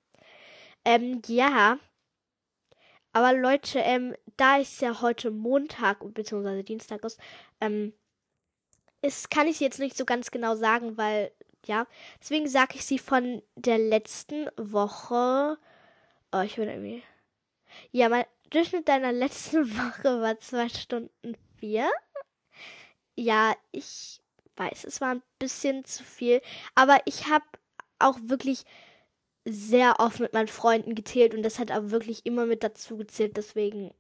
[0.86, 1.80] Ähm, ja.
[3.14, 6.64] Aber Leute, ähm, da es ja heute Montag bzw.
[6.64, 7.20] Dienstag ist,
[7.62, 7.94] ähm,
[9.02, 11.32] ist, kann ich jetzt nicht so ganz genau sagen, weil,
[11.66, 11.88] ja,
[12.20, 15.58] deswegen sage ich sie von der letzten Woche.
[16.34, 17.04] Oh, ich bin irgendwie.
[17.92, 21.90] Ja, mein Durchschnitt deiner letzten Woche war zwei Stunden vier.
[23.16, 24.22] Ja, ich
[24.56, 26.42] weiß, es war ein bisschen zu viel,
[26.76, 27.46] aber ich habe
[28.00, 28.66] auch wirklich
[29.46, 33.38] sehr oft mit meinen Freunden gezählt und das hat aber wirklich immer mit dazu gezählt,
[33.38, 33.94] deswegen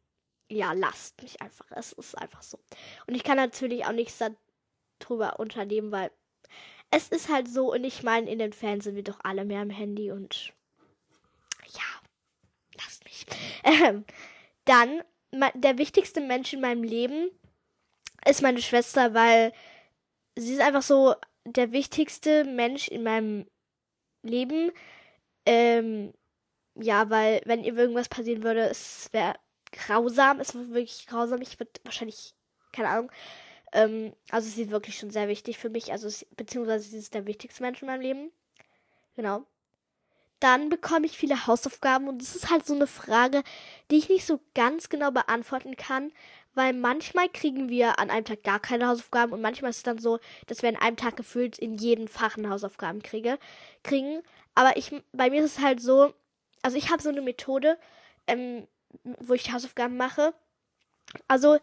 [0.49, 1.66] ja, lasst mich einfach.
[1.72, 2.59] Es ist einfach so.
[3.07, 4.22] Und ich kann natürlich auch nichts
[4.99, 6.11] darüber unternehmen, weil
[6.91, 9.61] es ist halt so und ich meine, in den Fans sind wir doch alle mehr
[9.61, 10.53] am Handy und
[11.68, 12.01] ja,
[12.78, 13.26] lasst mich.
[13.66, 14.03] Ähm,
[14.66, 15.03] dann,
[15.53, 17.32] der wichtigste Mensch in meinem Leben
[18.28, 19.53] ist meine Schwester, weil
[20.36, 21.15] sie ist einfach so
[21.45, 23.47] der wichtigste Mensch in meinem
[24.21, 24.71] Leben.
[25.45, 26.13] Ähm,
[26.76, 29.36] ja, weil wenn ihr irgendwas passieren würde, es wäre
[29.71, 30.39] grausam.
[30.39, 31.41] Es wäre wirklich grausam.
[31.41, 32.34] Ich würde wahrscheinlich,
[32.71, 33.11] keine Ahnung.
[33.74, 35.91] Ähm, also sie ist wirklich schon sehr wichtig für mich.
[35.91, 38.32] Also beziehungsweise sie ist der wichtigste Mensch in meinem Leben.
[39.15, 39.45] Genau.
[40.39, 43.43] Dann bekomme ich viele Hausaufgaben und das ist halt so eine Frage,
[43.89, 46.11] die ich nicht so ganz genau beantworten kann,
[46.55, 49.99] weil manchmal kriegen wir an einem Tag gar keine Hausaufgaben und manchmal ist es dann
[49.99, 53.39] so, dass wir an einem Tag gefühlt in jeden Fach eine Hausaufgaben kriege,
[53.83, 54.21] kriegen.
[54.55, 56.13] Aber ich, bei mir ist es halt so,
[56.61, 57.77] also ich habe so eine Methode,
[58.27, 58.67] ähm,
[59.19, 60.33] wo ich Hausaufgaben mache.
[61.27, 61.57] Also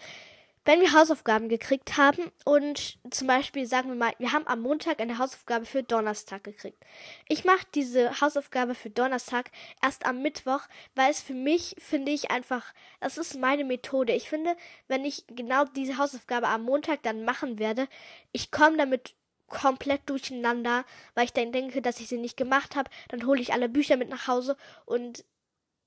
[0.64, 5.00] wenn wir Hausaufgaben gekriegt haben und zum Beispiel sagen wir mal, wir haben am Montag
[5.00, 6.82] eine Hausaufgabe für Donnerstag gekriegt.
[7.28, 9.50] Ich mache diese Hausaufgabe für Donnerstag
[9.82, 10.60] erst am Mittwoch,
[10.94, 14.12] weil es für mich, finde ich einfach, das ist meine Methode.
[14.12, 14.54] Ich finde,
[14.86, 17.88] wenn ich genau diese Hausaufgabe am Montag dann machen werde,
[18.32, 19.14] ich komme damit
[19.48, 20.84] komplett durcheinander,
[21.14, 22.90] weil ich dann denke, dass ich sie nicht gemacht habe.
[23.08, 24.56] Dann hole ich alle Bücher mit nach Hause
[24.86, 25.24] und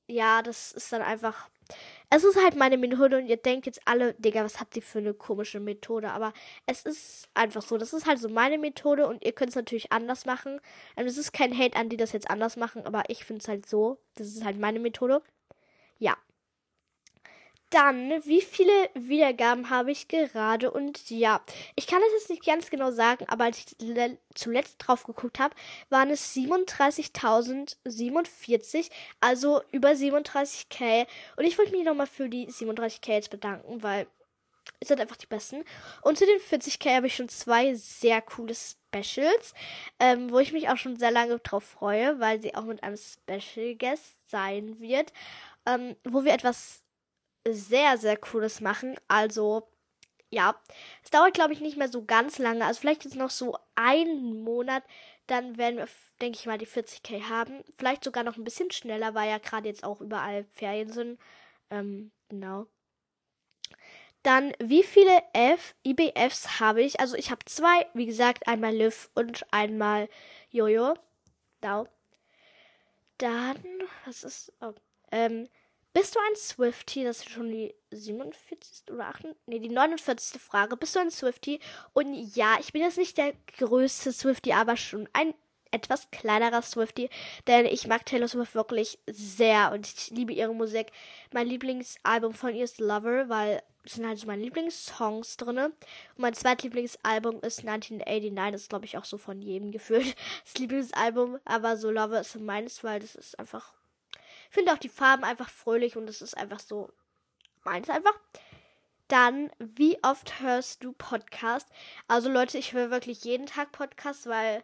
[0.07, 1.49] ja, das ist dann einfach.
[2.15, 4.99] Es ist halt meine Methode und ihr denkt jetzt alle, Digga, was habt ihr für
[4.99, 6.11] eine komische Methode?
[6.11, 6.31] Aber
[6.67, 7.75] es ist einfach so.
[7.79, 10.61] Das ist halt so meine Methode und ihr könnt es natürlich anders machen.
[10.95, 13.47] Also es ist kein Hate an die das jetzt anders machen, aber ich finde es
[13.47, 13.97] halt so.
[14.13, 15.23] Das ist halt meine Methode.
[15.97, 16.15] Ja.
[17.73, 20.69] Dann, wie viele Wiedergaben habe ich gerade?
[20.69, 21.41] Und ja,
[21.75, 23.65] ich kann es jetzt nicht ganz genau sagen, aber als ich
[24.35, 25.55] zuletzt drauf geguckt habe,
[25.89, 31.07] waren es 37.047, also über 37k.
[31.35, 34.05] Und ich wollte mich nochmal für die 37k jetzt bedanken, weil
[34.79, 35.63] es sind einfach die besten.
[36.03, 39.55] Und zu den 40k habe ich schon zwei sehr coole Specials,
[39.99, 42.97] ähm, wo ich mich auch schon sehr lange drauf freue, weil sie auch mit einem
[42.97, 45.11] Special Guest sein wird,
[45.65, 46.82] ähm, wo wir etwas
[47.47, 48.95] sehr, sehr cooles machen.
[49.07, 49.67] Also,
[50.29, 50.55] ja,
[51.03, 52.65] es dauert, glaube ich, nicht mehr so ganz lange.
[52.65, 54.83] Also vielleicht jetzt noch so einen Monat.
[55.27, 55.87] Dann werden wir,
[56.21, 57.63] denke ich mal, die 40k haben.
[57.77, 61.19] Vielleicht sogar noch ein bisschen schneller, weil ja gerade jetzt auch überall Ferien sind.
[61.69, 62.67] Ähm, genau.
[64.23, 66.99] Dann, wie viele F IBFs habe ich?
[66.99, 70.09] Also ich habe zwei, wie gesagt, einmal Liv und einmal
[70.49, 70.95] Jojo.
[71.61, 71.85] Da.
[73.17, 73.57] Dann,
[74.05, 74.53] was ist.
[74.61, 74.73] Oh,
[75.11, 75.49] ähm,
[75.93, 77.03] bist du ein Swifty?
[77.03, 78.91] Das ist schon die 47.
[78.91, 79.27] oder 8.
[79.45, 80.41] Nee, die 49.
[80.41, 80.75] Frage.
[80.75, 81.59] Bist du ein Swifty?
[81.93, 85.33] Und ja, ich bin jetzt nicht der größte Swifty, aber schon ein
[85.73, 87.09] etwas kleinerer Swifty,
[87.47, 90.91] denn ich mag Taylor Swift wirklich sehr und ich liebe ihre Musik.
[91.33, 95.57] Mein Lieblingsalbum von ihr ist Lover, weil es sind halt so meine Lieblingssongs drin.
[95.57, 95.73] Und
[96.15, 100.15] mein zweitlieblingsalbum ist 1989, das ist glaube ich auch so von jedem gefühlt.
[100.45, 103.73] Das Lieblingsalbum, aber so Lover ist meines, weil das ist einfach
[104.53, 106.91] finde auch die Farben einfach fröhlich und es ist einfach so
[107.63, 108.13] meins einfach.
[109.07, 111.67] Dann, wie oft hörst du Podcast?
[112.07, 114.63] Also Leute, ich höre wirklich jeden Tag Podcast, weil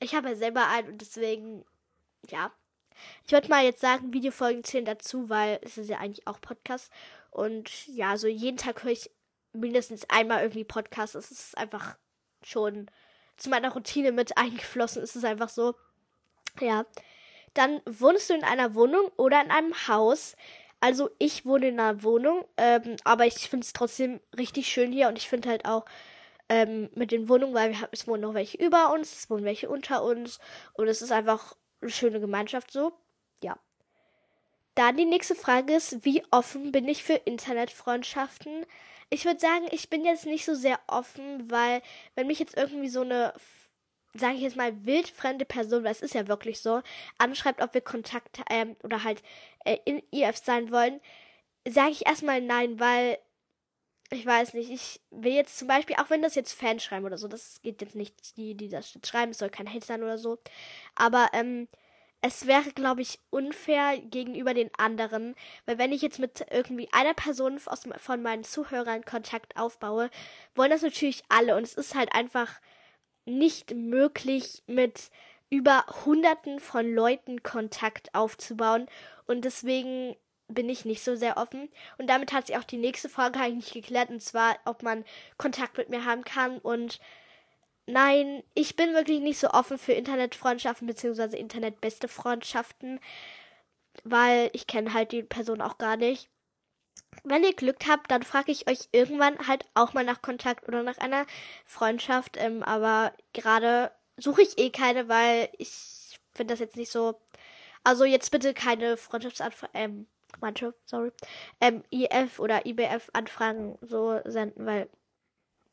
[0.00, 1.64] ich habe ja selber einen und deswegen,
[2.28, 2.52] ja.
[3.24, 6.90] Ich würde mal jetzt sagen, Videofolgen zählen dazu, weil es ist ja eigentlich auch Podcast.
[7.30, 9.10] Und ja, so jeden Tag höre ich
[9.52, 11.14] mindestens einmal irgendwie Podcast.
[11.14, 11.96] Es ist einfach
[12.42, 12.90] schon
[13.36, 15.00] zu meiner Routine mit eingeflossen.
[15.02, 15.76] Es ist einfach so.
[16.60, 16.84] Ja.
[17.58, 20.36] Dann wohnst du in einer Wohnung oder in einem Haus.
[20.78, 25.08] Also ich wohne in einer Wohnung, ähm, aber ich finde es trotzdem richtig schön hier
[25.08, 25.84] und ich finde halt auch
[26.48, 29.68] ähm, mit den Wohnungen, weil wir, es wohnen noch welche über uns, es wohnen welche
[29.68, 30.38] unter uns
[30.74, 32.92] und es ist einfach eine schöne Gemeinschaft so.
[33.42, 33.58] Ja.
[34.76, 38.66] Dann die nächste Frage ist, wie offen bin ich für Internetfreundschaften?
[39.10, 41.82] Ich würde sagen, ich bin jetzt nicht so sehr offen, weil
[42.14, 43.32] wenn mich jetzt irgendwie so eine
[44.14, 46.82] sage ich jetzt mal, wildfremde Person, weil es ist ja wirklich so,
[47.18, 49.22] anschreibt, ob wir Kontakt ähm, oder halt
[49.64, 51.00] äh, in IF sein wollen,
[51.68, 53.18] sage ich erstmal nein, weil
[54.10, 57.18] ich weiß nicht, ich will jetzt zum Beispiel, auch wenn das jetzt Fans schreiben oder
[57.18, 60.16] so, das geht jetzt nicht, die, die das schreiben, es soll kein Hate sein oder
[60.16, 60.38] so,
[60.94, 61.68] aber ähm,
[62.20, 65.34] es wäre, glaube ich, unfair gegenüber den anderen,
[65.66, 70.10] weil wenn ich jetzt mit irgendwie einer Person aus, von meinen Zuhörern Kontakt aufbaue,
[70.54, 72.60] wollen das natürlich alle und es ist halt einfach
[73.28, 75.10] nicht möglich, mit
[75.50, 78.86] über Hunderten von Leuten Kontakt aufzubauen
[79.26, 80.16] und deswegen
[80.48, 81.68] bin ich nicht so sehr offen.
[81.98, 85.04] Und damit hat sich auch die nächste Frage eigentlich geklärt, und zwar, ob man
[85.36, 86.58] Kontakt mit mir haben kann.
[86.58, 86.98] Und
[87.86, 92.98] nein, ich bin wirklich nicht so offen für Internetfreundschaften beziehungsweise Internetbeste Freundschaften,
[94.04, 96.30] weil ich kenne halt die Person auch gar nicht.
[97.24, 100.82] Wenn ihr Glück habt, dann frage ich euch irgendwann halt auch mal nach Kontakt oder
[100.82, 101.26] nach einer
[101.64, 102.36] Freundschaft.
[102.38, 107.20] Ähm, aber gerade suche ich eh keine, weil ich finde das jetzt nicht so.
[107.84, 109.74] Also jetzt bitte keine Freundschaftsanfragen.
[109.74, 110.06] Ähm,
[110.40, 111.12] manche, sorry,
[111.60, 114.88] ähm, IF oder IBF Anfragen so senden, weil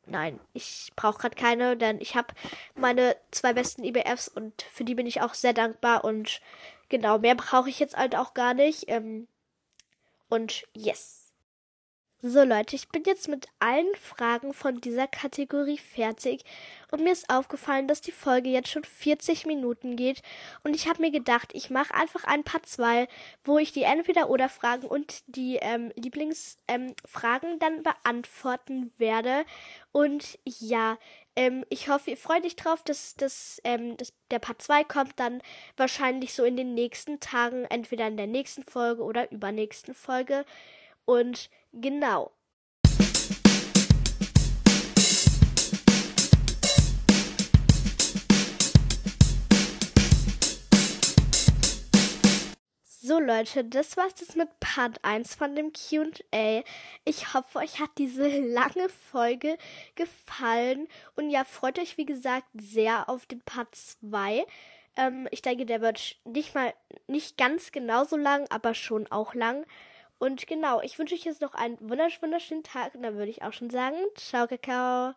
[0.05, 2.33] nein, ich brauche gerade keine, denn ich habe
[2.75, 6.41] meine zwei besten IBFs und für die bin ich auch sehr dankbar und
[6.89, 8.85] genau, mehr brauche ich jetzt halt auch gar nicht.
[8.87, 9.27] Ähm,
[10.29, 11.24] und yes.
[12.27, 16.43] So Leute, ich bin jetzt mit allen Fragen von dieser Kategorie fertig.
[16.89, 20.23] Und mir ist aufgefallen, dass die Folge jetzt schon 40 Minuten geht.
[20.63, 23.07] Und ich habe mir gedacht, ich mache einfach ein paar zwei,
[23.43, 29.45] wo ich die Entweder-Oder Fragen und die ähm, Lieblingsfragen ähm, dann beantworten werde.
[29.91, 30.97] Und ja,
[31.35, 35.19] ähm, ich hoffe, ihr freut euch drauf, dass, dass, ähm, dass der Part 2 kommt
[35.19, 35.43] dann
[35.77, 40.43] wahrscheinlich so in den nächsten Tagen, entweder in der nächsten Folge oder übernächsten Folge.
[41.05, 42.31] Und Genau.
[53.01, 56.63] So Leute, das war's jetzt mit Part 1 von dem QA.
[57.03, 59.57] Ich hoffe, euch hat diese lange Folge
[59.95, 60.87] gefallen.
[61.15, 64.45] Und ja, freut euch wie gesagt sehr auf den Part 2.
[64.95, 66.73] Ähm, ich denke, der wird nicht mal,
[67.07, 69.65] nicht ganz genauso lang, aber schon auch lang.
[70.17, 73.53] Und genau, ich wünsche euch jetzt noch einen wunderschönen Tag und dann würde ich auch
[73.53, 75.13] schon sagen, ciao, Kakao.